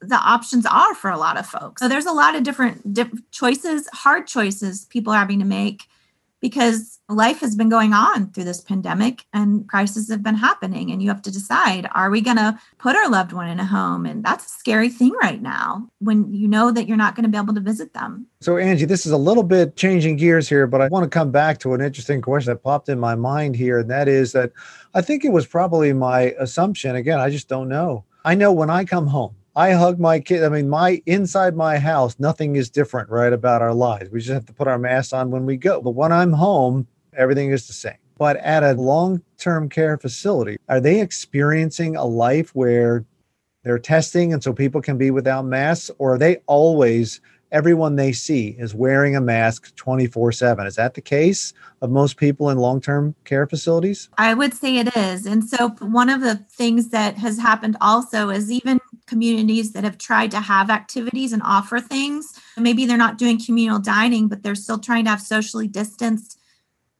the 0.00 0.16
options 0.16 0.64
are 0.66 0.94
for 0.94 1.10
a 1.10 1.18
lot 1.18 1.36
of 1.36 1.46
folks. 1.46 1.82
So 1.82 1.88
there's 1.88 2.06
a 2.06 2.12
lot 2.12 2.34
of 2.36 2.42
different, 2.44 2.96
choices, 3.30 3.88
hard 3.92 4.26
choices 4.26 4.84
people 4.86 5.12
are 5.12 5.18
having 5.18 5.40
to 5.40 5.44
make 5.44 5.84
because 6.42 6.98
life 7.08 7.40
has 7.40 7.54
been 7.54 7.68
going 7.68 7.94
on 7.94 8.30
through 8.32 8.44
this 8.44 8.60
pandemic 8.60 9.24
and 9.32 9.66
crises 9.68 10.10
have 10.10 10.22
been 10.22 10.34
happening 10.34 10.90
and 10.90 11.00
you 11.00 11.08
have 11.08 11.22
to 11.22 11.30
decide 11.30 11.88
are 11.94 12.10
we 12.10 12.20
going 12.20 12.36
to 12.36 12.58
put 12.78 12.96
our 12.96 13.08
loved 13.08 13.32
one 13.32 13.48
in 13.48 13.60
a 13.60 13.64
home? 13.64 14.04
And 14.04 14.24
that's 14.24 14.44
a 14.44 14.48
scary 14.48 14.88
thing 14.88 15.12
right 15.22 15.40
now 15.40 15.88
when 16.00 16.34
you 16.34 16.48
know 16.48 16.72
that 16.72 16.88
you're 16.88 16.96
not 16.96 17.14
going 17.14 17.22
to 17.22 17.30
be 17.30 17.38
able 17.38 17.54
to 17.54 17.60
visit 17.60 17.94
them. 17.94 18.26
So 18.40 18.56
angie 18.56 18.84
this 18.84 19.06
is 19.06 19.12
a 19.12 19.16
little 19.16 19.44
bit 19.44 19.76
changing 19.76 20.16
gears 20.16 20.48
here 20.48 20.66
but 20.66 20.80
i 20.80 20.88
want 20.88 21.04
to 21.04 21.08
come 21.08 21.30
back 21.30 21.58
to 21.60 21.74
an 21.74 21.80
interesting 21.80 22.20
question 22.20 22.52
that 22.52 22.62
popped 22.62 22.88
in 22.88 22.98
my 22.98 23.14
mind 23.14 23.54
here 23.54 23.78
and 23.78 23.88
that 23.90 24.08
is 24.08 24.32
that 24.32 24.50
i 24.94 25.00
think 25.00 25.24
it 25.24 25.30
was 25.30 25.46
probably 25.46 25.92
my 25.92 26.34
assumption 26.40 26.96
again 26.96 27.20
i 27.20 27.30
just 27.30 27.48
don't 27.48 27.68
know. 27.68 28.04
I 28.24 28.34
know 28.34 28.52
when 28.52 28.68
i 28.68 28.84
come 28.84 29.06
home 29.06 29.36
I 29.54 29.72
hug 29.72 30.00
my 30.00 30.18
kid. 30.18 30.44
I 30.44 30.48
mean, 30.48 30.68
my 30.68 31.02
inside 31.04 31.54
my 31.54 31.78
house, 31.78 32.16
nothing 32.18 32.56
is 32.56 32.70
different, 32.70 33.10
right? 33.10 33.32
About 33.32 33.60
our 33.60 33.74
lives. 33.74 34.10
We 34.10 34.20
just 34.20 34.32
have 34.32 34.46
to 34.46 34.52
put 34.52 34.66
our 34.66 34.78
masks 34.78 35.12
on 35.12 35.30
when 35.30 35.44
we 35.44 35.56
go. 35.56 35.80
But 35.80 35.90
when 35.90 36.10
I'm 36.10 36.32
home, 36.32 36.86
everything 37.14 37.50
is 37.50 37.66
the 37.66 37.74
same. 37.74 37.96
But 38.16 38.36
at 38.38 38.62
a 38.62 38.72
long 38.74 39.22
term 39.38 39.68
care 39.68 39.98
facility, 39.98 40.56
are 40.68 40.80
they 40.80 41.00
experiencing 41.00 41.96
a 41.96 42.04
life 42.04 42.54
where 42.54 43.04
they're 43.62 43.78
testing 43.78 44.32
and 44.32 44.42
so 44.42 44.52
people 44.52 44.80
can 44.80 44.96
be 44.96 45.10
without 45.10 45.44
masks, 45.44 45.90
or 45.98 46.14
are 46.14 46.18
they 46.18 46.36
always 46.46 47.20
everyone 47.52 47.96
they 47.96 48.12
see 48.12 48.56
is 48.58 48.74
wearing 48.74 49.14
a 49.14 49.20
mask 49.20 49.74
24 49.76 50.32
7. 50.32 50.66
Is 50.66 50.76
that 50.76 50.94
the 50.94 51.00
case 51.00 51.52
of 51.80 51.90
most 51.90 52.16
people 52.16 52.50
in 52.50 52.58
long 52.58 52.80
term 52.80 53.14
care 53.24 53.46
facilities? 53.46 54.08
I 54.18 54.34
would 54.34 54.54
say 54.54 54.78
it 54.78 54.96
is. 54.96 55.26
And 55.26 55.44
so, 55.44 55.68
one 55.80 56.08
of 56.08 56.22
the 56.22 56.36
things 56.50 56.88
that 56.88 57.16
has 57.18 57.38
happened 57.38 57.76
also 57.80 58.30
is 58.30 58.50
even 58.50 58.80
communities 59.06 59.72
that 59.72 59.84
have 59.84 59.98
tried 59.98 60.30
to 60.30 60.40
have 60.40 60.70
activities 60.70 61.32
and 61.32 61.42
offer 61.44 61.78
things, 61.78 62.32
maybe 62.56 62.86
they're 62.86 62.96
not 62.96 63.18
doing 63.18 63.38
communal 63.38 63.78
dining, 63.78 64.26
but 64.26 64.42
they're 64.42 64.54
still 64.54 64.78
trying 64.78 65.04
to 65.04 65.10
have 65.10 65.20
socially 65.20 65.68
distanced 65.68 66.38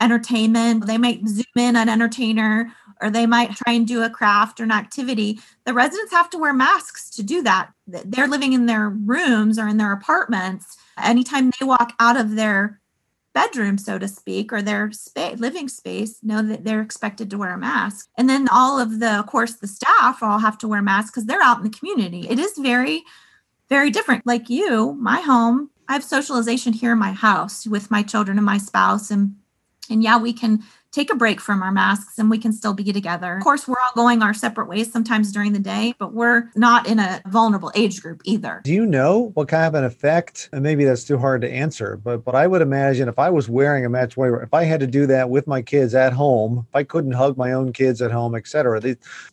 entertainment. 0.00 0.86
They 0.86 0.98
might 0.98 1.26
zoom 1.26 1.44
in 1.56 1.76
an 1.76 1.88
entertainer 1.88 2.72
or 3.02 3.10
they 3.10 3.26
might 3.26 3.56
try 3.56 3.74
and 3.74 3.86
do 3.86 4.02
a 4.02 4.10
craft 4.10 4.60
or 4.60 4.62
an 4.62 4.70
activity. 4.70 5.40
The 5.66 5.74
residents 5.74 6.12
have 6.12 6.30
to 6.30 6.38
wear 6.38 6.52
masks 6.52 7.10
to 7.10 7.22
do 7.22 7.42
that. 7.42 7.70
They're 7.86 8.28
living 8.28 8.52
in 8.52 8.66
their 8.66 8.88
rooms 8.88 9.58
or 9.58 9.68
in 9.68 9.76
their 9.76 9.92
apartments. 9.92 10.76
Anytime 11.02 11.50
they 11.58 11.66
walk 11.66 11.92
out 11.98 12.16
of 12.16 12.36
their 12.36 12.80
bedroom, 13.34 13.78
so 13.78 13.98
to 13.98 14.06
speak, 14.06 14.52
or 14.52 14.62
their 14.62 14.92
living 15.36 15.68
space, 15.68 16.18
know 16.22 16.42
that 16.42 16.64
they're 16.64 16.82
expected 16.82 17.30
to 17.30 17.38
wear 17.38 17.54
a 17.54 17.58
mask. 17.58 18.08
And 18.16 18.28
then 18.28 18.48
all 18.50 18.78
of 18.78 19.00
the, 19.00 19.18
of 19.18 19.26
course, 19.26 19.54
the 19.54 19.66
staff 19.66 20.22
all 20.22 20.38
have 20.38 20.58
to 20.58 20.68
wear 20.68 20.82
masks 20.82 21.10
because 21.10 21.26
they're 21.26 21.42
out 21.42 21.58
in 21.58 21.64
the 21.64 21.70
community. 21.70 22.28
It 22.28 22.38
is 22.38 22.52
very, 22.58 23.02
very 23.68 23.90
different. 23.90 24.26
Like 24.26 24.48
you, 24.48 24.92
my 24.94 25.20
home, 25.20 25.70
I 25.88 25.94
have 25.94 26.04
socialization 26.04 26.72
here 26.72 26.92
in 26.92 26.98
my 26.98 27.12
house 27.12 27.66
with 27.66 27.90
my 27.90 28.02
children 28.02 28.38
and 28.38 28.46
my 28.46 28.58
spouse 28.58 29.10
and 29.10 29.36
and 29.90 30.02
yeah, 30.02 30.16
we 30.16 30.32
can 30.32 30.62
take 30.92 31.10
a 31.10 31.14
break 31.14 31.40
from 31.40 31.62
our 31.62 31.72
masks 31.72 32.18
and 32.18 32.30
we 32.30 32.38
can 32.38 32.52
still 32.52 32.74
be 32.74 32.92
together. 32.92 33.38
Of 33.38 33.42
course, 33.42 33.66
we're 33.66 33.80
all 33.82 33.92
going 33.94 34.22
our 34.22 34.34
separate 34.34 34.68
ways 34.68 34.92
sometimes 34.92 35.32
during 35.32 35.54
the 35.54 35.58
day, 35.58 35.94
but 35.98 36.12
we're 36.12 36.50
not 36.54 36.86
in 36.86 36.98
a 36.98 37.22
vulnerable 37.26 37.72
age 37.74 38.02
group 38.02 38.20
either. 38.24 38.60
Do 38.62 38.72
you 38.72 38.84
know 38.84 39.30
what 39.34 39.48
kind 39.48 39.66
of 39.66 39.74
an 39.74 39.84
effect? 39.84 40.50
And 40.52 40.62
maybe 40.62 40.84
that's 40.84 41.04
too 41.04 41.18
hard 41.18 41.40
to 41.40 41.50
answer, 41.50 41.96
but 41.96 42.24
but 42.24 42.34
I 42.34 42.46
would 42.46 42.62
imagine 42.62 43.08
if 43.08 43.18
I 43.18 43.30
was 43.30 43.48
wearing 43.48 43.84
a 43.84 43.88
match 43.88 44.16
wear, 44.16 44.40
if 44.42 44.52
I 44.52 44.64
had 44.64 44.80
to 44.80 44.86
do 44.86 45.06
that 45.06 45.30
with 45.30 45.46
my 45.46 45.62
kids 45.62 45.94
at 45.94 46.12
home, 46.12 46.66
if 46.68 46.76
I 46.76 46.84
couldn't 46.84 47.12
hug 47.12 47.36
my 47.36 47.52
own 47.52 47.72
kids 47.72 48.02
at 48.02 48.10
home, 48.10 48.34
etc. 48.34 48.80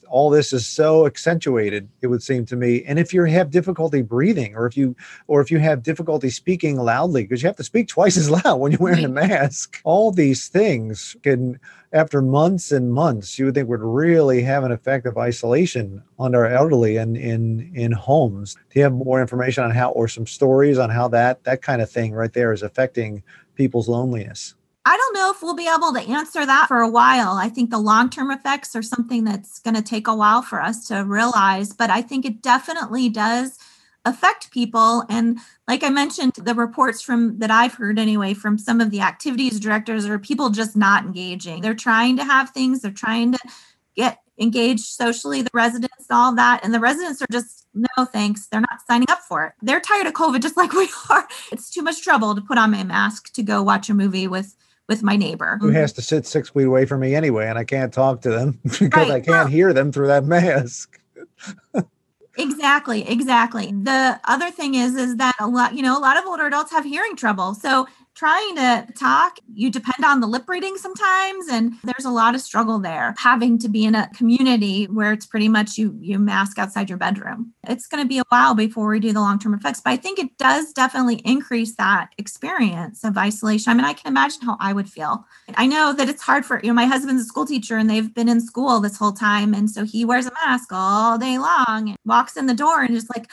All 0.10 0.30
this 0.30 0.54
is 0.54 0.68
so 0.68 1.06
accentuated, 1.06 1.88
it 2.02 2.08
would 2.08 2.24
seem 2.24 2.46
to 2.48 2.56
me. 2.56 2.84
And 2.84 3.00
if 3.00 3.14
you 3.14 3.24
have 3.26 3.52
difficulty 3.52 4.02
breathing, 4.02 4.56
or 4.56 4.66
if 4.66 4.76
you 4.76 4.96
or 5.28 5.42
if 5.42 5.52
you 5.52 5.60
have 5.60 5.84
difficulty 5.84 6.30
speaking 6.30 6.78
loudly, 6.78 7.24
because 7.24 7.42
you 7.42 7.48
have 7.48 7.56
to 7.58 7.64
speak 7.64 7.88
twice 7.88 8.18
as 8.18 8.30
loud 8.30 8.58
when 8.58 8.72
you're 8.72 8.82
wearing 8.82 9.06
a 9.06 9.10
mask, 9.10 9.80
all 9.84 10.12
these 10.12 10.48
things 10.48 11.16
can 11.24 11.60
after 11.92 12.22
months 12.22 12.72
and 12.72 12.94
months, 12.94 13.40
you 13.40 13.46
would 13.46 13.56
think 13.56 13.68
would 13.68 13.82
really 13.82 14.42
have 14.44 14.64
an 14.64 14.72
effect 14.72 15.06
of 15.06 15.18
isolation 15.18 16.04
on 16.20 16.36
our 16.36 16.46
elderly 16.46 16.98
and 16.98 17.18
in 17.18 17.72
in 17.74 17.92
homes. 17.92 18.56
Do 18.56 18.80
you 18.80 18.84
have 18.84 18.94
more 18.94 19.22
information 19.22 19.64
on 19.64 19.72
how, 19.72 19.92
or 19.92 20.08
some 20.08 20.28
stories 20.28 20.78
on 20.78 20.90
how 20.90 21.08
that 21.10 21.44
that 21.44 21.62
kind 21.62 21.82
of 21.82 21.90
thing 21.90 22.14
right 22.14 22.34
there 22.34 22.54
is 22.54 22.64
affecting 22.64 23.24
people's 23.56 23.90
loneliness? 23.90 24.56
I 24.86 24.98
don't 24.98 25.14
know 25.14 25.32
if 25.32 25.44
we'll 25.44 25.56
be 25.56 25.68
able 25.68 25.94
to 25.94 26.00
answer 26.00 26.46
that 26.46 26.68
for 26.68 26.80
a 26.80 26.90
while. 26.90 27.34
I 27.34 27.50
think 27.50 27.70
the 27.70 27.78
long 27.78 28.10
term 28.10 28.32
effects 28.32 28.76
are 28.76 28.82
something 28.82 29.24
that's 29.24 29.60
going 29.60 29.76
to 29.76 29.82
take 29.82 30.08
a 30.08 30.16
while 30.16 30.42
for 30.42 30.62
us 30.62 30.88
to 30.88 31.04
realize, 31.04 31.74
but 31.74 31.90
I 31.90 32.02
think 32.02 32.26
it 32.26 32.42
definitely 32.42 33.10
does 33.10 33.58
affect 34.06 34.52
people. 34.52 35.04
And 35.10 35.40
like 35.68 35.84
i 35.84 35.90
mentioned 35.90 36.34
the 36.36 36.56
reports 36.56 37.02
from 37.02 37.38
that 37.40 37.52
i've 37.52 37.74
heard 37.74 38.00
anyway 38.00 38.34
from 38.34 38.58
some 38.58 38.80
of 38.82 38.92
the 38.92 39.02
activities 39.02 39.60
directors 39.60 40.06
are 40.06 40.18
people 40.18 40.50
just 40.50 40.76
not 40.76 41.06
engaging. 41.06 41.62
They're 41.62 41.74
trying 41.74 42.18
to 42.18 42.24
have 42.24 42.50
things 42.50 42.82
they're 42.82 42.92
trying 42.92 43.34
to 43.34 43.40
get 43.96 44.20
engaged 44.40 44.86
socially 44.86 45.42
the 45.42 45.50
residents 45.54 46.06
all 46.10 46.34
that 46.34 46.62
and 46.64 46.74
the 46.74 46.80
residents 46.80 47.22
are 47.22 47.28
just 47.30 47.68
no 47.74 48.06
thanks 48.06 48.48
they're 48.48 48.62
not 48.62 48.80
signing 48.88 49.10
up 49.10 49.20
for 49.20 49.46
it. 49.46 49.54
They're 49.62 49.82
tired 49.82 50.08
of 50.08 50.14
covid 50.14 50.42
just 50.42 50.58
like 50.58 50.72
we 50.74 50.90
are. 51.10 51.28
It's 51.52 51.70
too 51.70 51.82
much 51.82 52.02
trouble 52.02 52.34
to 52.34 52.42
put 52.42 52.58
on 52.58 52.72
my 52.72 52.84
mask 52.84 53.34
to 53.34 53.44
go 53.44 53.62
watch 53.62 53.90
a 53.90 53.94
movie 53.94 54.28
with 54.28 54.56
with 54.90 55.02
my 55.04 55.16
neighbor 55.16 55.58
who 55.62 55.70
has 55.70 55.94
to 55.94 56.02
sit 56.02 56.28
six 56.28 56.50
feet 56.50 56.66
away 56.66 56.86
from 56.86 57.00
me 57.00 57.16
anyway 57.16 57.48
and 57.48 57.58
i 57.58 57.64
can't 57.64 57.94
talk 57.94 58.20
to 58.22 58.30
them 58.30 58.60
because 58.64 58.90
right. 58.92 59.12
i 59.12 59.20
can't 59.22 59.50
hear 59.50 59.72
them 59.72 59.92
through 59.92 60.08
that 60.08 60.26
mask 60.26 61.00
Exactly, 62.40 63.08
exactly. 63.08 63.68
The 63.68 64.20
other 64.24 64.50
thing 64.50 64.76
is 64.76 64.96
is 64.96 65.18
that 65.18 65.36
a 65.40 65.48
lot, 65.48 65.76
you 65.76 65.82
know, 65.82 65.98
a 65.98 66.00
lot 66.00 66.18
of 66.18 66.26
older 66.26 66.46
adults 66.46 66.72
have 66.72 66.86
hearing 66.86 67.16
trouble. 67.18 67.54
So 67.54 67.86
trying 68.20 68.54
to 68.58 68.86
talk, 69.00 69.40
you 69.54 69.72
depend 69.72 70.04
on 70.04 70.20
the 70.20 70.28
lip 70.28 70.44
reading 70.50 70.76
sometimes, 70.76 71.48
and 71.48 71.74
there's 71.86 72.04
a 72.04 72.10
lot 72.10 72.36
of 72.36 72.42
struggle 72.42 72.78
there. 72.78 73.16
Having 73.18 73.60
to 73.60 73.70
be 73.70 73.86
in 73.86 73.96
a 73.96 74.10
community 74.14 74.86
where 74.88 75.14
it's 75.14 75.26
pretty 75.26 75.48
much 75.48 75.78
you 75.78 75.98
you 76.02 76.20
mask 76.20 76.60
outside 76.60 76.90
your 76.90 76.98
bedroom. 76.98 77.54
It's 77.66 77.88
going 77.88 78.04
to 78.04 78.08
be 78.08 78.20
a 78.20 78.24
while 78.28 78.56
before 78.56 78.90
we 78.90 79.00
do 79.00 79.14
the 79.14 79.22
long 79.22 79.40
term 79.40 79.54
effects, 79.54 79.80
but 79.80 79.92
I 79.92 79.96
think 79.96 80.20
it 80.20 80.38
does 80.38 80.74
definitely 80.74 81.22
increase 81.24 81.76
that 81.76 82.10
experience 82.18 83.06
of 83.06 83.18
isolation. 83.18 83.72
I 83.72 83.74
mean, 83.74 83.86
I 83.86 83.94
can 83.94 84.12
imagine 84.12 84.42
how 84.42 84.58
I 84.60 84.74
would 84.74 84.90
feel. 84.90 85.26
I 85.56 85.66
know 85.66 85.94
that 85.94 86.10
it's 86.10 86.22
hard 86.22 86.46
for 86.46 86.60
you 86.62 86.68
know 86.68 86.74
my 86.74 86.88
husband's 86.88 87.24
a 87.24 87.26
school 87.26 87.46
teacher 87.46 87.78
and 87.78 87.90
they've 87.90 88.14
been 88.14 88.28
in 88.28 88.42
school 88.42 88.82
this 88.82 88.98
whole 88.98 89.14
time, 89.14 89.54
and 89.54 89.72
so 89.72 89.86
he 89.86 90.04
wears 90.04 90.26
a 90.26 90.34
mask 90.46 90.70
all 90.74 91.18
day 91.18 91.38
long 91.38 91.88
and 91.90 91.98
walks 92.04 92.36
in 92.36 92.48
the 92.48 92.54
door 92.54 92.82
and 92.82 92.94
just 92.94 93.10
like 93.16 93.30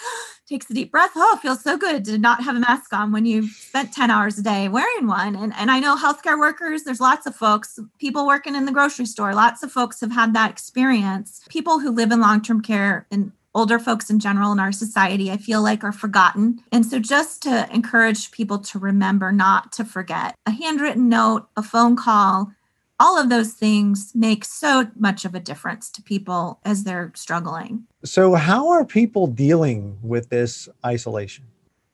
takes 0.47 0.71
a 0.71 0.75
deep 0.75 0.91
breath. 0.91 1.11
Oh, 1.17 1.37
it 1.37 1.43
feels 1.43 1.63
so 1.63 1.77
good 1.77 2.05
to 2.05 2.19
not 2.19 2.43
have 2.45 2.57
a 2.57 2.61
mask 2.61 2.93
on 2.93 3.13
when 3.13 3.27
you've 3.27 3.51
spent 3.51 3.93
10 3.93 4.11
hours 4.11 4.39
a 4.39 4.43
day 4.43 4.69
wearing 4.69 5.07
one. 5.07 5.35
And, 5.35 5.53
and 5.57 5.71
I 5.71 5.81
know 5.81 5.97
healthcare 5.97 6.39
workers, 6.39 6.85
there's 6.85 7.01
lots 7.01 7.27
of 7.27 7.35
folks, 7.35 7.79
people 7.99 8.27
working 8.27 8.55
in 8.55 8.65
the 8.65 8.73
grocery 8.73 9.07
store, 9.07 9.35
lots 9.35 9.63
of 9.63 9.73
folks 9.73 10.01
have 10.01 10.13
had 10.13 10.35
that 10.35 10.51
experience. 10.51 11.43
People 11.49 11.81
who 11.81 11.91
live 11.91 12.13
in 12.13 12.21
long 12.21 12.43
term 12.43 12.61
care 12.61 13.07
and 13.11 13.33
older 13.57 13.79
folks 13.79 14.11
in 14.11 14.21
general 14.21 14.53
in 14.53 14.61
our 14.61 14.71
society, 14.71 15.31
I 15.31 15.39
feel 15.39 15.63
like 15.63 15.83
are 15.83 15.91
forgotten. 15.91 16.61
And 16.71 16.85
so 16.85 16.99
just 16.99 17.43
to 17.45 17.67
encourage 17.73 18.31
people 18.31 18.59
to 18.59 18.79
remember 18.79 19.33
not 19.33 19.73
to 19.73 19.85
forget 19.85 20.37
a 20.45 20.51
handwritten 20.51 21.09
note, 21.09 21.49
a 21.57 21.63
phone 21.63 21.97
call, 21.97 22.53
all 22.99 23.19
of 23.19 23.29
those 23.29 23.53
things 23.53 24.13
make 24.15 24.45
so 24.45 24.89
much 24.99 25.25
of 25.25 25.35
a 25.35 25.41
difference 25.41 25.91
to 25.91 26.03
people 26.03 26.61
as 26.65 26.85
they're 26.85 27.13
struggling. 27.15 27.87
So, 28.05 28.35
how 28.35 28.69
are 28.69 28.85
people 28.85 29.27
dealing 29.27 29.99
with 30.03 30.29
this 30.29 30.69
isolation? 30.85 31.45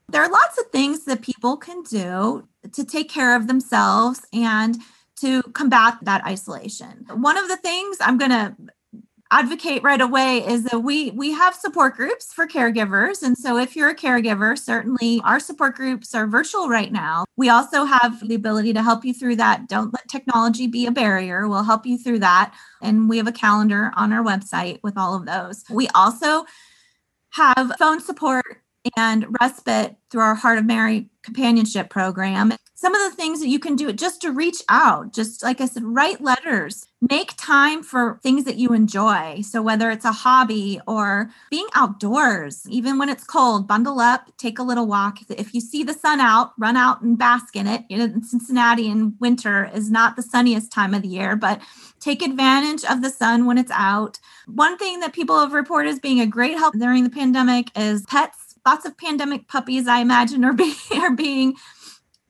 There 0.08 0.22
are 0.22 0.30
lots 0.30 0.58
of 0.58 0.66
things 0.66 1.04
that 1.06 1.22
people 1.22 1.56
can 1.56 1.82
do 1.82 2.46
to 2.72 2.84
take 2.84 3.08
care 3.08 3.34
of 3.34 3.46
themselves 3.46 4.20
and 4.32 4.76
to 5.16 5.42
combat 5.54 5.98
that 6.02 6.24
isolation. 6.26 7.06
One 7.14 7.38
of 7.38 7.48
the 7.48 7.56
things 7.56 7.96
I'm 8.00 8.18
going 8.18 8.30
to 8.30 8.54
advocate 9.32 9.82
right 9.82 10.00
away 10.00 10.46
is 10.46 10.64
that 10.64 10.80
we 10.80 11.10
we 11.12 11.32
have 11.32 11.54
support 11.54 11.96
groups 11.96 12.32
for 12.32 12.46
caregivers. 12.46 13.22
And 13.22 13.36
so 13.36 13.56
if 13.56 13.74
you're 13.74 13.88
a 13.88 13.96
caregiver 13.96 14.58
certainly 14.58 15.20
our 15.24 15.40
support 15.40 15.74
groups 15.74 16.14
are 16.14 16.26
virtual 16.26 16.68
right 16.68 16.92
now. 16.92 17.24
We 17.36 17.48
also 17.48 17.84
have 17.84 18.28
the 18.28 18.34
ability 18.34 18.74
to 18.74 18.82
help 18.82 19.04
you 19.04 19.14
through 19.14 19.36
that. 19.36 19.68
Don't 19.68 19.92
let 19.92 20.06
technology 20.08 20.66
be 20.66 20.86
a 20.86 20.92
barrier. 20.92 21.48
We'll 21.48 21.64
help 21.64 21.86
you 21.86 21.96
through 21.96 22.18
that. 22.20 22.54
And 22.82 23.08
we 23.08 23.16
have 23.16 23.26
a 23.26 23.32
calendar 23.32 23.90
on 23.96 24.12
our 24.12 24.22
website 24.22 24.80
with 24.82 24.98
all 24.98 25.14
of 25.16 25.24
those. 25.24 25.64
We 25.70 25.88
also 25.88 26.44
have 27.30 27.72
phone 27.78 28.00
support 28.00 28.61
and 28.96 29.26
respite 29.40 29.96
through 30.10 30.22
our 30.22 30.34
heart 30.34 30.58
of 30.58 30.66
mary 30.66 31.08
companionship 31.22 31.88
program. 31.88 32.52
Some 32.74 32.94
of 32.94 33.10
the 33.10 33.16
things 33.16 33.40
that 33.40 33.48
you 33.48 33.60
can 33.60 33.76
do 33.76 33.92
just 33.92 34.20
to 34.22 34.32
reach 34.32 34.60
out 34.68 35.12
just 35.12 35.42
like 35.42 35.60
i 35.60 35.66
said 35.66 35.84
write 35.84 36.20
letters. 36.20 36.86
Make 37.00 37.34
time 37.36 37.82
for 37.82 38.20
things 38.22 38.44
that 38.44 38.56
you 38.56 38.72
enjoy. 38.72 39.40
So 39.42 39.62
whether 39.62 39.90
it's 39.90 40.04
a 40.04 40.12
hobby 40.12 40.80
or 40.86 41.30
being 41.50 41.66
outdoors 41.74 42.68
even 42.68 42.98
when 42.98 43.08
it's 43.08 43.24
cold 43.24 43.68
bundle 43.68 44.00
up 44.00 44.36
take 44.36 44.58
a 44.58 44.64
little 44.64 44.86
walk. 44.86 45.18
If 45.30 45.54
you 45.54 45.60
see 45.60 45.84
the 45.84 45.94
sun 45.94 46.20
out 46.20 46.52
run 46.58 46.76
out 46.76 47.02
and 47.02 47.16
bask 47.16 47.54
in 47.56 47.66
it. 47.66 47.84
In 47.88 48.22
cincinnati 48.22 48.88
in 48.88 49.14
winter 49.20 49.70
is 49.72 49.90
not 49.90 50.16
the 50.16 50.22
sunniest 50.22 50.72
time 50.72 50.92
of 50.92 51.02
the 51.02 51.08
year 51.08 51.36
but 51.36 51.60
take 52.00 52.22
advantage 52.22 52.84
of 52.84 53.00
the 53.00 53.10
sun 53.10 53.46
when 53.46 53.58
it's 53.58 53.70
out. 53.72 54.18
One 54.46 54.76
thing 54.76 54.98
that 55.00 55.12
people 55.12 55.38
have 55.38 55.52
reported 55.52 55.90
as 55.90 56.00
being 56.00 56.20
a 56.20 56.26
great 56.26 56.56
help 56.56 56.74
during 56.74 57.04
the 57.04 57.10
pandemic 57.10 57.70
is 57.78 58.04
pets 58.06 58.41
lots 58.66 58.84
of 58.84 58.96
pandemic 58.96 59.48
puppies 59.48 59.86
i 59.86 60.00
imagine 60.00 60.44
are 60.44 60.52
being 60.52 60.74
are 60.96 61.14
being 61.14 61.54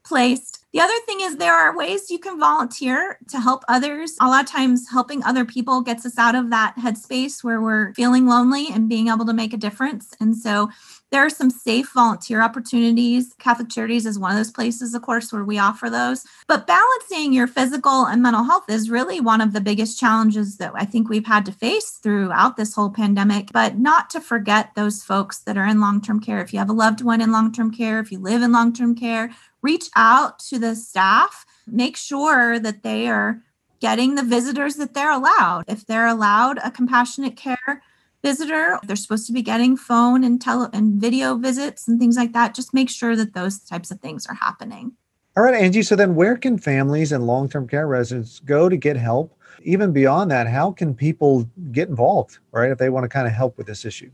placed. 0.05 0.65
The 0.73 0.81
other 0.81 0.99
thing 1.07 1.21
is 1.21 1.37
there 1.37 1.55
are 1.55 1.77
ways 1.77 2.11
you 2.11 2.19
can 2.19 2.39
volunteer 2.39 3.19
to 3.29 3.41
help 3.41 3.62
others. 3.69 4.17
A 4.21 4.27
lot 4.27 4.45
of 4.45 4.51
times 4.51 4.89
helping 4.91 5.23
other 5.25 5.45
people 5.45 5.81
gets 5.81 6.05
us 6.05 6.19
out 6.19 6.35
of 6.35 6.51
that 6.51 6.75
headspace 6.77 7.43
where 7.43 7.61
we're 7.61 7.95
feeling 7.95 8.27
lonely 8.27 8.69
and 8.71 8.89
being 8.89 9.09
able 9.09 9.25
to 9.27 9.33
make 9.33 9.53
a 9.53 9.57
difference. 9.59 10.12
And 10.21 10.37
so 10.37 10.71
there 11.12 11.25
are 11.25 11.31
some 11.31 11.50
safe 11.50 11.92
volunteer 11.92 12.40
opportunities. 12.40 13.35
Catholic 13.38 13.69
Charities 13.69 14.07
is 14.07 14.19
one 14.19 14.31
of 14.31 14.38
those 14.38 14.50
places, 14.50 14.95
of 14.95 15.02
course, 15.02 15.31
where 15.31 15.45
we 15.45 15.59
offer 15.59 15.90
those. 15.90 16.25
But 16.49 16.66
balancing 16.66 17.35
your 17.35 17.47
physical 17.47 18.07
and 18.07 18.23
mental 18.23 18.45
health 18.45 18.64
is 18.69 18.88
really 18.88 19.21
one 19.21 19.42
of 19.42 19.52
the 19.52 19.61
biggest 19.61 20.00
challenges 20.00 20.57
that 20.57 20.73
I 20.75 20.87
think 20.87 21.09
we've 21.09 21.26
had 21.26 21.45
to 21.47 21.52
face 21.52 21.90
throughout 21.90 22.57
this 22.57 22.75
whole 22.75 22.88
pandemic. 22.88 23.50
But 23.52 23.78
not 23.78 24.09
to 24.11 24.23
forget 24.23 24.75
those 24.75 25.04
folks 25.04 25.40
that 25.40 25.59
are 25.59 25.66
in 25.66 25.83
long 25.83 26.00
term 26.00 26.19
care. 26.19 26.40
If 26.40 26.54
you 26.54 26.59
have 26.59 26.71
a 26.71 26.75
loved 26.75 27.02
one 27.02 27.21
in 27.21 27.31
long 27.31 27.52
term 27.52 27.71
care, 27.71 28.00
if 28.00 28.11
you 28.11 28.19
live 28.19 28.40
in 28.40 28.50
long 28.50 28.73
term 28.73 28.95
care, 28.95 29.31
reach 29.61 29.90
out 29.95 30.38
to 30.38 30.59
the 30.59 30.75
staff, 30.75 31.45
make 31.66 31.99
sure 31.99 32.59
that 32.59 32.83
they 32.83 33.07
are 33.09 33.42
getting 33.81 34.14
the 34.14 34.23
visitors 34.23 34.76
that 34.76 34.95
they're 34.95 35.12
allowed. 35.12 35.64
If 35.69 35.85
they're 35.85 36.07
allowed 36.07 36.59
a 36.64 36.71
compassionate 36.71 37.37
care 37.37 37.83
visitor, 38.23 38.79
they're 38.85 38.97
supposed 38.97 39.26
to 39.26 39.33
be 39.33 39.43
getting 39.43 39.76
phone 39.76 40.25
and 40.25 40.41
tele 40.41 40.71
and 40.73 41.00
video 41.00 41.37
visits 41.37 41.88
and 41.88 42.00
things 42.00 42.17
like 42.17 42.33
that. 42.33 42.55
Just 42.55 42.73
make 42.73 42.88
sure 42.88 43.17
that 43.17 43.35
those 43.35 43.59
types 43.59 43.91
of 43.91 44.00
things 44.00 44.26
are 44.26 44.35
happening. 44.35 44.93
All 45.37 45.43
right, 45.43 45.55
Angie. 45.55 45.83
So 45.83 45.97
then 45.97 46.14
where 46.14 46.37
can 46.37 46.59
families 46.59 47.12
and 47.12 47.26
long-term 47.26 47.69
care 47.69 47.87
residents 47.87 48.41
go 48.41 48.69
to 48.69 48.76
get 48.76 48.97
help? 48.97 49.37
Even 49.62 49.93
beyond 49.93 50.31
that, 50.31 50.47
how 50.47 50.73
can 50.73 50.95
people 50.95 51.49
get 51.73 51.88
involved, 51.88 52.38
right? 52.52 52.71
If 52.71 52.79
they 52.79 52.91
want 52.91 53.05
to 53.05 53.09
kind 53.09 53.26
of 53.26 53.33
help 53.33 53.57
with 53.57 53.67
this 53.67 53.85
issue? 53.85 54.11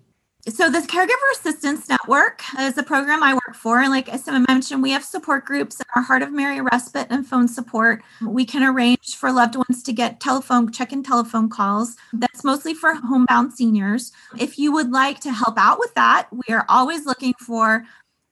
So 0.51 0.71
this 0.71 0.87
caregiver 0.87 1.33
assistance 1.33 1.89
network 1.89 2.43
is 2.59 2.77
a 2.79 2.83
program 2.83 3.23
i 3.23 3.35
work 3.35 3.55
for 3.55 3.81
and 3.81 3.91
like 3.91 4.09
i 4.09 4.45
mentioned 4.49 4.83
we 4.83 4.91
have 4.91 5.05
support 5.05 5.45
groups 5.45 5.81
in 5.81 5.87
our 5.95 6.03
heart 6.03 6.23
of 6.23 6.33
mary 6.33 6.61
respite 6.61 7.07
and 7.11 7.27
phone 7.27 7.49
support. 7.49 8.03
We 8.23 8.45
can 8.45 8.63
arrange 8.63 9.17
for 9.17 9.33
loved 9.33 9.57
ones 9.57 9.83
to 9.83 9.93
get 9.93 10.21
telephone 10.21 10.71
check-in 10.71 11.03
telephone 11.03 11.49
calls. 11.49 11.97
That's 12.13 12.45
mostly 12.45 12.75
for 12.75 12.95
homebound 12.95 13.53
seniors. 13.53 14.13
If 14.39 14.59
you 14.59 14.73
would 14.73 14.91
like 14.91 15.21
to 15.21 15.33
help 15.33 15.59
out 15.59 15.79
with 15.79 15.95
that 15.95 16.29
we 16.31 16.55
are 16.55 16.65
always 16.69 17.07
looking 17.07 17.35
for 17.41 17.85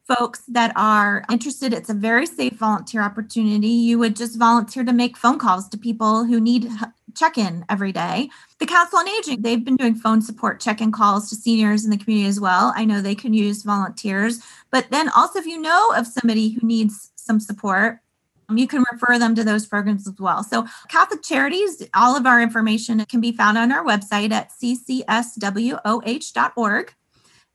folks 0.06 0.42
that 0.46 0.72
are 0.76 1.24
interested. 1.30 1.72
It's 1.72 1.90
a 1.90 1.94
very 1.94 2.26
safe 2.26 2.54
volunteer 2.54 3.02
opportunity. 3.02 3.68
You 3.68 3.98
would 3.98 4.14
just 4.14 4.38
volunteer 4.38 4.84
to 4.84 4.92
make 4.92 5.16
phone 5.16 5.38
calls 5.38 5.68
to 5.70 5.78
people 5.78 6.24
who 6.24 6.40
need 6.40 6.70
check 7.16 7.38
in 7.38 7.64
every 7.68 7.92
day. 7.92 8.30
The 8.58 8.66
Council 8.66 8.98
on 8.98 9.08
Aging, 9.08 9.42
they've 9.42 9.64
been 9.64 9.76
doing 9.76 9.94
phone 9.94 10.22
support 10.22 10.60
check 10.60 10.80
in 10.80 10.92
calls 10.92 11.28
to 11.30 11.34
seniors 11.34 11.84
in 11.84 11.90
the 11.90 11.96
community 11.96 12.28
as 12.28 12.38
well. 12.38 12.72
I 12.76 12.84
know 12.84 13.00
they 13.00 13.14
can 13.14 13.34
use 13.34 13.62
volunteers. 13.62 14.40
But 14.70 14.90
then 14.90 15.08
also, 15.10 15.38
if 15.38 15.46
you 15.46 15.60
know 15.60 15.92
of 15.96 16.06
somebody 16.06 16.50
who 16.50 16.66
needs 16.66 17.10
some 17.16 17.40
support, 17.40 17.98
um, 18.48 18.58
you 18.58 18.68
can 18.68 18.84
refer 18.92 19.18
them 19.18 19.34
to 19.34 19.42
those 19.44 19.66
programs 19.66 20.06
as 20.06 20.14
well. 20.18 20.44
So, 20.44 20.66
Catholic 20.88 21.22
Charities, 21.22 21.82
all 21.94 22.16
of 22.16 22.26
our 22.26 22.40
information 22.40 23.04
can 23.06 23.20
be 23.20 23.32
found 23.32 23.58
on 23.58 23.72
our 23.72 23.84
website 23.84 24.30
at 24.30 24.50
ccswoh.org. 24.50 25.34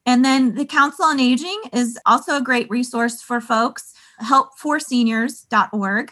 And 0.05 0.25
then 0.25 0.55
the 0.55 0.65
Council 0.65 1.05
on 1.05 1.19
Aging 1.19 1.61
is 1.73 1.99
also 2.05 2.35
a 2.35 2.41
great 2.41 2.67
resource 2.69 3.21
for 3.21 3.39
folks, 3.39 3.93
helpforseniors.org. 4.19 6.11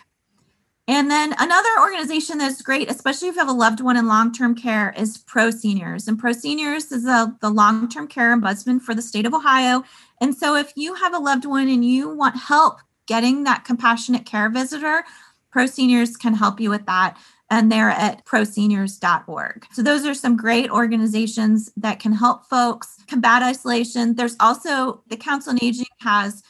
And 0.90 1.12
then 1.12 1.36
another 1.38 1.70
organization 1.80 2.40
that's 2.40 2.64
great, 2.64 2.90
especially 2.90 3.28
if 3.28 3.36
you 3.36 3.42
have 3.42 3.48
a 3.48 3.54
loved 3.54 3.80
one 3.80 3.96
in 3.96 4.08
long 4.08 4.34
term 4.34 4.56
care, 4.56 4.92
is 4.98 5.20
Pro 5.20 5.52
Seniors. 5.52 6.08
And 6.08 6.18
Pro 6.18 6.32
Seniors 6.32 6.92
is 6.92 7.06
a, 7.06 7.38
the 7.42 7.52
long 7.52 7.88
term 7.88 8.08
care 8.08 8.36
ombudsman 8.36 8.82
for 8.82 8.96
the 8.96 9.02
state 9.04 9.28
of 9.28 9.36
Ohio. 9.36 9.84
And 10.20 10.36
so 10.36 10.56
if 10.56 10.74
you 10.76 10.96
have 10.96 11.14
a 11.14 11.20
loved 11.20 11.46
one 11.46 11.70
and 11.70 11.86
you 11.86 12.10
want 12.10 12.38
help 12.38 12.80
getting 13.06 13.44
that 13.44 13.66
compassionate 13.66 14.26
care 14.26 14.50
visitor, 14.50 15.04
Pro 15.52 15.68
Seniors 15.68 16.18
can 16.18 16.34
help 16.34 16.60
you 16.60 16.72
with 16.72 16.88
that. 16.88 17.18
And 17.52 17.72
they're 17.72 17.92
at 17.92 18.26
proseniors.org. 18.26 19.68
So, 19.72 19.84
those 19.84 20.08
are 20.08 20.16
some 20.16 20.38
great 20.38 20.72
organizations 20.72 21.72
that 21.78 22.00
can 22.00 22.14
help 22.14 22.48
folks 22.48 22.98
combat 23.08 23.44
isolation. 23.44 24.16
There's 24.16 24.36
also 24.40 25.04
the 25.08 25.18
Council 25.18 25.52
on 25.52 25.60
Aging 25.62 25.86
has 26.00 26.42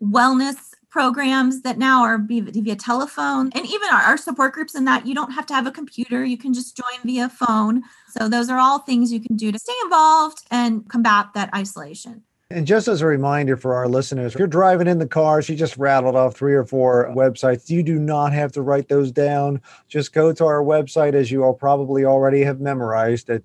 wellness 0.00 0.71
programs 0.92 1.62
that 1.62 1.78
now 1.78 2.02
are 2.02 2.18
via, 2.18 2.76
telephone 2.76 3.50
and 3.54 3.64
even 3.66 3.88
our, 3.90 4.18
support 4.18 4.52
groups 4.52 4.74
in 4.74 4.84
that 4.84 5.06
you 5.06 5.14
don't 5.14 5.32
have 5.32 5.46
to 5.46 5.54
have 5.54 5.66
a 5.66 5.70
computer 5.70 6.22
you 6.24 6.36
can 6.36 6.52
just 6.52 6.76
join 6.76 7.00
via 7.02 7.28
phone 7.28 7.82
so 8.10 8.28
those 8.28 8.50
are 8.50 8.58
all 8.58 8.80
things 8.80 9.10
you 9.10 9.18
can 9.18 9.34
do 9.34 9.50
to 9.50 9.58
stay 9.58 9.72
involved 9.84 10.44
and 10.50 10.86
combat 10.88 11.28
that 11.34 11.48
isolation 11.54 12.22
and 12.50 12.66
just 12.66 12.86
as 12.86 13.00
a 13.00 13.06
reminder 13.06 13.56
for 13.56 13.74
our 13.74 13.88
listeners, 13.88 14.34
if 14.34 14.38
you're 14.38 14.46
driving 14.46 14.86
in 14.86 14.98
the 14.98 15.06
car, 15.06 15.40
she 15.40 15.56
just 15.56 15.78
rattled 15.78 16.16
off 16.16 16.36
three 16.36 16.52
or 16.52 16.66
four 16.66 17.10
websites. 17.16 17.70
You 17.70 17.82
do 17.82 17.98
not 17.98 18.34
have 18.34 18.52
to 18.52 18.60
write 18.60 18.88
those 18.88 19.10
down. 19.10 19.62
Just 19.88 20.12
go 20.12 20.34
to 20.34 20.44
our 20.44 20.62
website, 20.62 21.14
as 21.14 21.30
you 21.30 21.44
all 21.44 21.54
probably 21.54 22.04
already 22.04 22.42
have 22.42 22.60
memorized, 22.60 23.30
at 23.30 23.42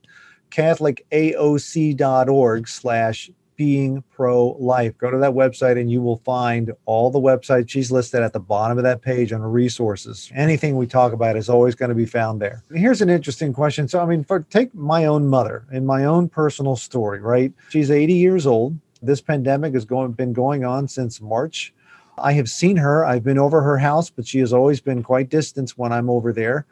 catholicaoc.org 0.52 2.68
slash 2.68 3.32
being 3.58 4.04
pro 4.12 4.50
life. 4.60 4.98
Go 4.98 5.12
to 5.12 5.18
that 5.18 5.34
website 5.34 5.80
and 5.80 5.92
you 5.92 6.02
will 6.02 6.18
find 6.18 6.72
all 6.86 7.10
the 7.10 7.20
websites 7.20 7.70
she's 7.70 7.92
listed 7.92 8.22
at 8.22 8.32
the 8.32 8.40
bottom 8.40 8.78
of 8.78 8.84
that 8.84 9.02
page 9.02 9.34
on 9.34 9.42
resources. 9.42 10.32
Anything 10.34 10.78
we 10.78 10.88
talk 10.88 11.12
about 11.12 11.36
is 11.36 11.50
always 11.50 11.76
going 11.76 11.90
to 11.90 11.96
be 11.96 12.06
found 12.06 12.40
there. 12.40 12.64
Here's 12.74 13.02
an 13.02 13.10
interesting 13.10 13.52
question. 13.52 13.88
So, 13.88 14.00
I 14.00 14.06
mean, 14.06 14.24
for 14.24 14.42
take 14.42 14.74
my 14.74 15.06
own 15.06 15.28
mother 15.28 15.66
and 15.72 15.86
my 15.86 16.06
own 16.06 16.30
personal 16.30 16.76
story, 16.76 17.20
right? 17.20 17.52
She's 17.70 17.92
80 17.92 18.14
years 18.14 18.48
old. 18.48 18.78
This 19.02 19.22
pandemic 19.22 19.74
has 19.74 19.86
going 19.86 20.12
been 20.14 20.34
going 20.34 20.64
on 20.64 20.88
since 20.88 21.20
March. 21.20 21.74
I 22.20 22.34
have 22.34 22.50
seen 22.50 22.78
her. 22.78 23.06
I've 23.06 23.24
been 23.24 23.38
over 23.38 23.62
her 23.62 23.78
house, 23.78 24.10
but 24.10 24.28
she 24.28 24.40
has 24.40 24.54
always 24.54 24.80
been 24.80 25.04
quite 25.04 25.30
distant 25.30 25.72
when 25.72 25.92
I'm 25.92 26.10
over 26.10 26.32
there 26.32 26.66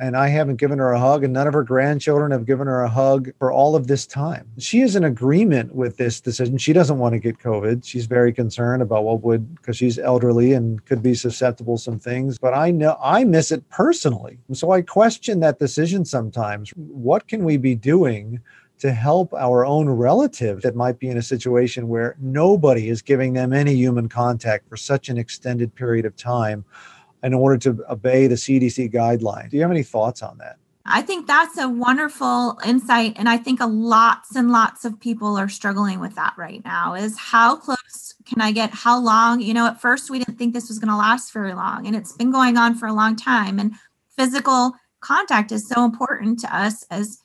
and 0.00 0.16
I 0.16 0.28
haven't 0.28 0.56
given 0.56 0.78
her 0.78 0.92
a 0.92 0.98
hug, 0.98 1.24
and 1.24 1.32
none 1.32 1.46
of 1.46 1.54
her 1.54 1.62
grandchildren 1.62 2.30
have 2.30 2.46
given 2.46 2.66
her 2.66 2.82
a 2.82 2.88
hug 2.88 3.30
for 3.38 3.52
all 3.52 3.76
of 3.76 3.86
this 3.86 4.06
time. 4.06 4.48
She 4.58 4.80
is 4.80 4.96
in 4.96 5.04
agreement 5.04 5.74
with 5.74 5.96
this 5.96 6.20
decision. 6.20 6.58
She 6.58 6.72
doesn't 6.72 6.98
want 6.98 7.14
to 7.14 7.18
get 7.18 7.38
COVID. 7.38 7.84
She's 7.84 8.06
very 8.06 8.32
concerned 8.32 8.82
about 8.82 9.04
what 9.04 9.22
would, 9.22 9.54
because 9.56 9.76
she's 9.76 9.98
elderly 9.98 10.52
and 10.52 10.84
could 10.86 11.02
be 11.02 11.14
susceptible 11.14 11.76
to 11.76 11.82
some 11.82 11.98
things. 11.98 12.38
But 12.38 12.54
I 12.54 12.70
know 12.70 12.96
I 13.02 13.24
miss 13.24 13.52
it 13.52 13.68
personally. 13.68 14.38
So 14.52 14.70
I 14.70 14.82
question 14.82 15.40
that 15.40 15.58
decision 15.58 16.04
sometimes. 16.04 16.70
What 16.76 17.28
can 17.28 17.44
we 17.44 17.56
be 17.56 17.74
doing? 17.74 18.40
To 18.78 18.90
help 18.90 19.32
our 19.34 19.64
own 19.64 19.88
relative 19.88 20.62
that 20.62 20.74
might 20.74 20.98
be 20.98 21.08
in 21.08 21.16
a 21.16 21.22
situation 21.22 21.86
where 21.86 22.16
nobody 22.18 22.88
is 22.88 23.00
giving 23.00 23.32
them 23.32 23.52
any 23.52 23.74
human 23.74 24.08
contact 24.08 24.68
for 24.68 24.76
such 24.76 25.08
an 25.08 25.18
extended 25.18 25.72
period 25.72 26.04
of 26.04 26.16
time 26.16 26.64
in 27.22 27.34
order 27.34 27.56
to 27.58 27.84
obey 27.90 28.26
the 28.26 28.34
CDC 28.34 28.92
guidelines. 28.92 29.50
Do 29.50 29.56
you 29.56 29.62
have 29.62 29.70
any 29.70 29.82
thoughts 29.82 30.22
on 30.22 30.38
that? 30.38 30.58
I 30.84 31.00
think 31.02 31.28
that's 31.28 31.58
a 31.58 31.68
wonderful 31.68 32.58
insight. 32.66 33.14
And 33.16 33.28
I 33.28 33.36
think 33.36 33.60
a 33.60 33.66
lots 33.66 34.34
and 34.34 34.50
lots 34.50 34.84
of 34.84 34.98
people 34.98 35.36
are 35.36 35.48
struggling 35.48 36.00
with 36.00 36.16
that 36.16 36.34
right 36.36 36.64
now 36.64 36.94
is 36.94 37.16
how 37.16 37.56
close 37.56 38.14
can 38.26 38.40
I 38.40 38.50
get? 38.50 38.70
How 38.70 38.98
long? 38.98 39.40
You 39.40 39.54
know, 39.54 39.66
at 39.68 39.80
first 39.80 40.10
we 40.10 40.18
didn't 40.18 40.38
think 40.38 40.54
this 40.54 40.68
was 40.68 40.80
going 40.80 40.90
to 40.90 40.96
last 40.96 41.32
very 41.32 41.54
long, 41.54 41.86
and 41.86 41.94
it's 41.94 42.12
been 42.12 42.32
going 42.32 42.56
on 42.56 42.74
for 42.74 42.86
a 42.86 42.92
long 42.92 43.14
time. 43.14 43.60
And 43.60 43.74
physical 44.16 44.72
contact 45.00 45.52
is 45.52 45.68
so 45.68 45.84
important 45.84 46.40
to 46.40 46.56
us 46.56 46.84
as 46.90 47.18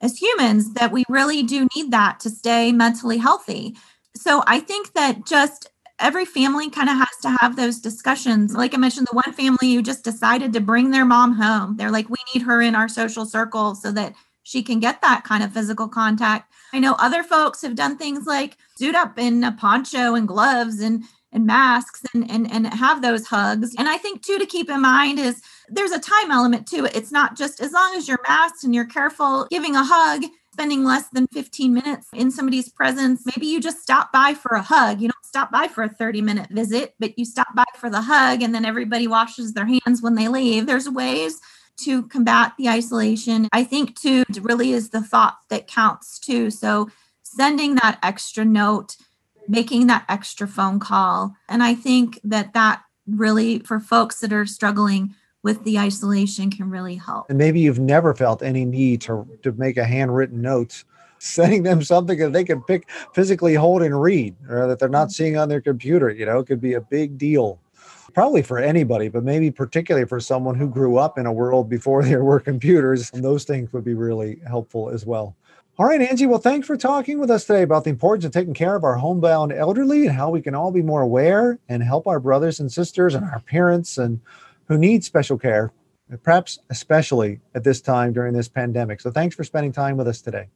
as 0.00 0.16
humans 0.16 0.72
that 0.74 0.92
we 0.92 1.04
really 1.08 1.42
do 1.42 1.68
need 1.76 1.90
that 1.90 2.18
to 2.20 2.30
stay 2.30 2.72
mentally 2.72 3.18
healthy. 3.18 3.76
So 4.16 4.42
I 4.46 4.58
think 4.60 4.94
that 4.94 5.26
just 5.26 5.68
every 6.00 6.24
family 6.24 6.70
kind 6.70 6.88
of 6.88 6.96
has 6.96 7.16
to 7.22 7.36
have 7.40 7.56
those 7.56 7.78
discussions. 7.78 8.54
Like 8.54 8.74
I 8.74 8.78
mentioned, 8.78 9.06
the 9.10 9.16
one 9.16 9.32
family 9.32 9.74
who 9.74 9.82
just 9.82 10.02
decided 10.02 10.52
to 10.52 10.60
bring 10.60 10.90
their 10.90 11.04
mom 11.04 11.34
home. 11.34 11.76
They're 11.76 11.90
like, 11.90 12.08
we 12.08 12.18
need 12.34 12.42
her 12.42 12.60
in 12.60 12.74
our 12.74 12.88
social 12.88 13.26
circle 13.26 13.74
so 13.74 13.92
that 13.92 14.14
she 14.42 14.62
can 14.62 14.80
get 14.80 15.00
that 15.02 15.24
kind 15.24 15.42
of 15.42 15.52
physical 15.52 15.88
contact. 15.88 16.52
I 16.72 16.78
know 16.78 16.96
other 16.98 17.22
folks 17.22 17.62
have 17.62 17.74
done 17.74 17.98
things 17.98 18.26
like 18.26 18.56
suit 18.76 18.94
up 18.94 19.18
in 19.18 19.44
a 19.44 19.52
poncho 19.52 20.14
and 20.14 20.26
gloves 20.26 20.80
and 20.80 21.04
and 21.32 21.46
masks 21.46 22.02
and, 22.12 22.28
and 22.28 22.50
and 22.50 22.66
have 22.66 23.02
those 23.02 23.26
hugs. 23.26 23.74
And 23.78 23.88
I 23.88 23.98
think 23.98 24.24
too 24.24 24.38
to 24.38 24.46
keep 24.46 24.68
in 24.68 24.80
mind 24.80 25.18
is 25.18 25.42
there's 25.68 25.92
a 25.92 26.00
time 26.00 26.30
element 26.30 26.66
to 26.68 26.84
it. 26.86 26.96
It's 26.96 27.12
not 27.12 27.36
just 27.36 27.60
as 27.60 27.72
long 27.72 27.94
as 27.94 28.08
you're 28.08 28.18
masked 28.26 28.64
and 28.64 28.74
you're 28.74 28.86
careful 28.86 29.46
giving 29.50 29.76
a 29.76 29.84
hug, 29.84 30.24
spending 30.60 30.84
less 30.84 31.08
than 31.08 31.26
15 31.28 31.72
minutes 31.72 32.06
in 32.12 32.30
somebody's 32.30 32.68
presence. 32.68 33.24
Maybe 33.24 33.46
you 33.46 33.62
just 33.62 33.80
stop 33.80 34.12
by 34.12 34.34
for 34.34 34.56
a 34.56 34.60
hug. 34.60 35.00
You 35.00 35.08
don't 35.08 35.24
stop 35.24 35.50
by 35.50 35.68
for 35.68 35.84
a 35.84 35.88
30 35.88 36.20
minute 36.20 36.50
visit, 36.50 36.94
but 37.00 37.18
you 37.18 37.24
stop 37.24 37.46
by 37.54 37.64
for 37.78 37.88
the 37.88 38.02
hug 38.02 38.42
and 38.42 38.54
then 38.54 38.66
everybody 38.66 39.06
washes 39.06 39.54
their 39.54 39.64
hands 39.64 40.02
when 40.02 40.16
they 40.16 40.28
leave. 40.28 40.66
There's 40.66 40.86
ways 40.86 41.40
to 41.78 42.02
combat 42.08 42.52
the 42.58 42.68
isolation. 42.68 43.48
I 43.54 43.64
think 43.64 43.98
too 43.98 44.24
really 44.42 44.72
is 44.72 44.90
the 44.90 45.00
thought 45.00 45.38
that 45.48 45.66
counts 45.66 46.18
too. 46.18 46.50
So 46.50 46.90
sending 47.22 47.76
that 47.76 47.98
extra 48.02 48.44
note, 48.44 48.98
making 49.48 49.86
that 49.86 50.04
extra 50.10 50.46
phone 50.46 50.78
call. 50.78 51.34
And 51.48 51.62
I 51.62 51.74
think 51.74 52.20
that 52.24 52.52
that 52.52 52.82
really 53.06 53.60
for 53.60 53.80
folks 53.80 54.20
that 54.20 54.34
are 54.34 54.44
struggling 54.44 55.14
with 55.42 55.64
the 55.64 55.78
isolation 55.78 56.50
can 56.50 56.70
really 56.70 56.96
help. 56.96 57.28
And 57.30 57.38
maybe 57.38 57.60
you've 57.60 57.78
never 57.78 58.14
felt 58.14 58.42
any 58.42 58.64
need 58.64 59.00
to, 59.02 59.26
to 59.42 59.52
make 59.52 59.76
a 59.76 59.84
handwritten 59.84 60.42
note, 60.42 60.84
sending 61.18 61.62
them 61.62 61.82
something 61.82 62.18
that 62.18 62.32
they 62.32 62.44
can 62.44 62.62
pick 62.62 62.88
physically 63.14 63.54
hold 63.54 63.82
and 63.82 64.00
read 64.00 64.34
or 64.48 64.66
that 64.66 64.78
they're 64.78 64.88
not 64.88 65.08
mm-hmm. 65.08 65.12
seeing 65.12 65.36
on 65.36 65.48
their 65.48 65.60
computer. 65.60 66.10
You 66.10 66.26
know, 66.26 66.38
it 66.38 66.46
could 66.46 66.60
be 66.60 66.74
a 66.74 66.80
big 66.80 67.18
deal. 67.18 67.60
Probably 68.12 68.42
for 68.42 68.58
anybody, 68.58 69.08
but 69.08 69.22
maybe 69.22 69.52
particularly 69.52 70.06
for 70.06 70.18
someone 70.18 70.56
who 70.56 70.68
grew 70.68 70.96
up 70.96 71.16
in 71.16 71.26
a 71.26 71.32
world 71.32 71.68
before 71.68 72.02
there 72.04 72.24
were 72.24 72.40
computers. 72.40 73.10
And 73.12 73.24
those 73.24 73.44
things 73.44 73.72
would 73.72 73.84
be 73.84 73.94
really 73.94 74.40
helpful 74.46 74.90
as 74.90 75.06
well. 75.06 75.36
All 75.78 75.86
right, 75.86 76.02
Angie. 76.02 76.26
Well, 76.26 76.40
thanks 76.40 76.66
for 76.66 76.76
talking 76.76 77.18
with 77.18 77.30
us 77.30 77.46
today 77.46 77.62
about 77.62 77.84
the 77.84 77.90
importance 77.90 78.26
of 78.26 78.32
taking 78.32 78.52
care 78.52 78.74
of 78.74 78.84
our 78.84 78.96
homebound 78.96 79.52
elderly 79.52 80.06
and 80.06 80.14
how 80.14 80.28
we 80.28 80.42
can 80.42 80.54
all 80.54 80.70
be 80.70 80.82
more 80.82 81.00
aware 81.00 81.58
and 81.70 81.82
help 81.82 82.06
our 82.06 82.20
brothers 82.20 82.60
and 82.60 82.70
sisters 82.70 83.14
and 83.14 83.24
our 83.24 83.40
parents 83.40 83.96
and 83.96 84.20
who 84.70 84.78
need 84.78 85.02
special 85.02 85.36
care, 85.36 85.72
perhaps 86.22 86.60
especially 86.70 87.40
at 87.56 87.64
this 87.64 87.80
time 87.80 88.12
during 88.12 88.32
this 88.32 88.48
pandemic. 88.48 89.00
So 89.00 89.10
thanks 89.10 89.34
for 89.34 89.42
spending 89.42 89.72
time 89.72 89.96
with 89.96 90.06
us 90.06 90.22
today. 90.22 90.46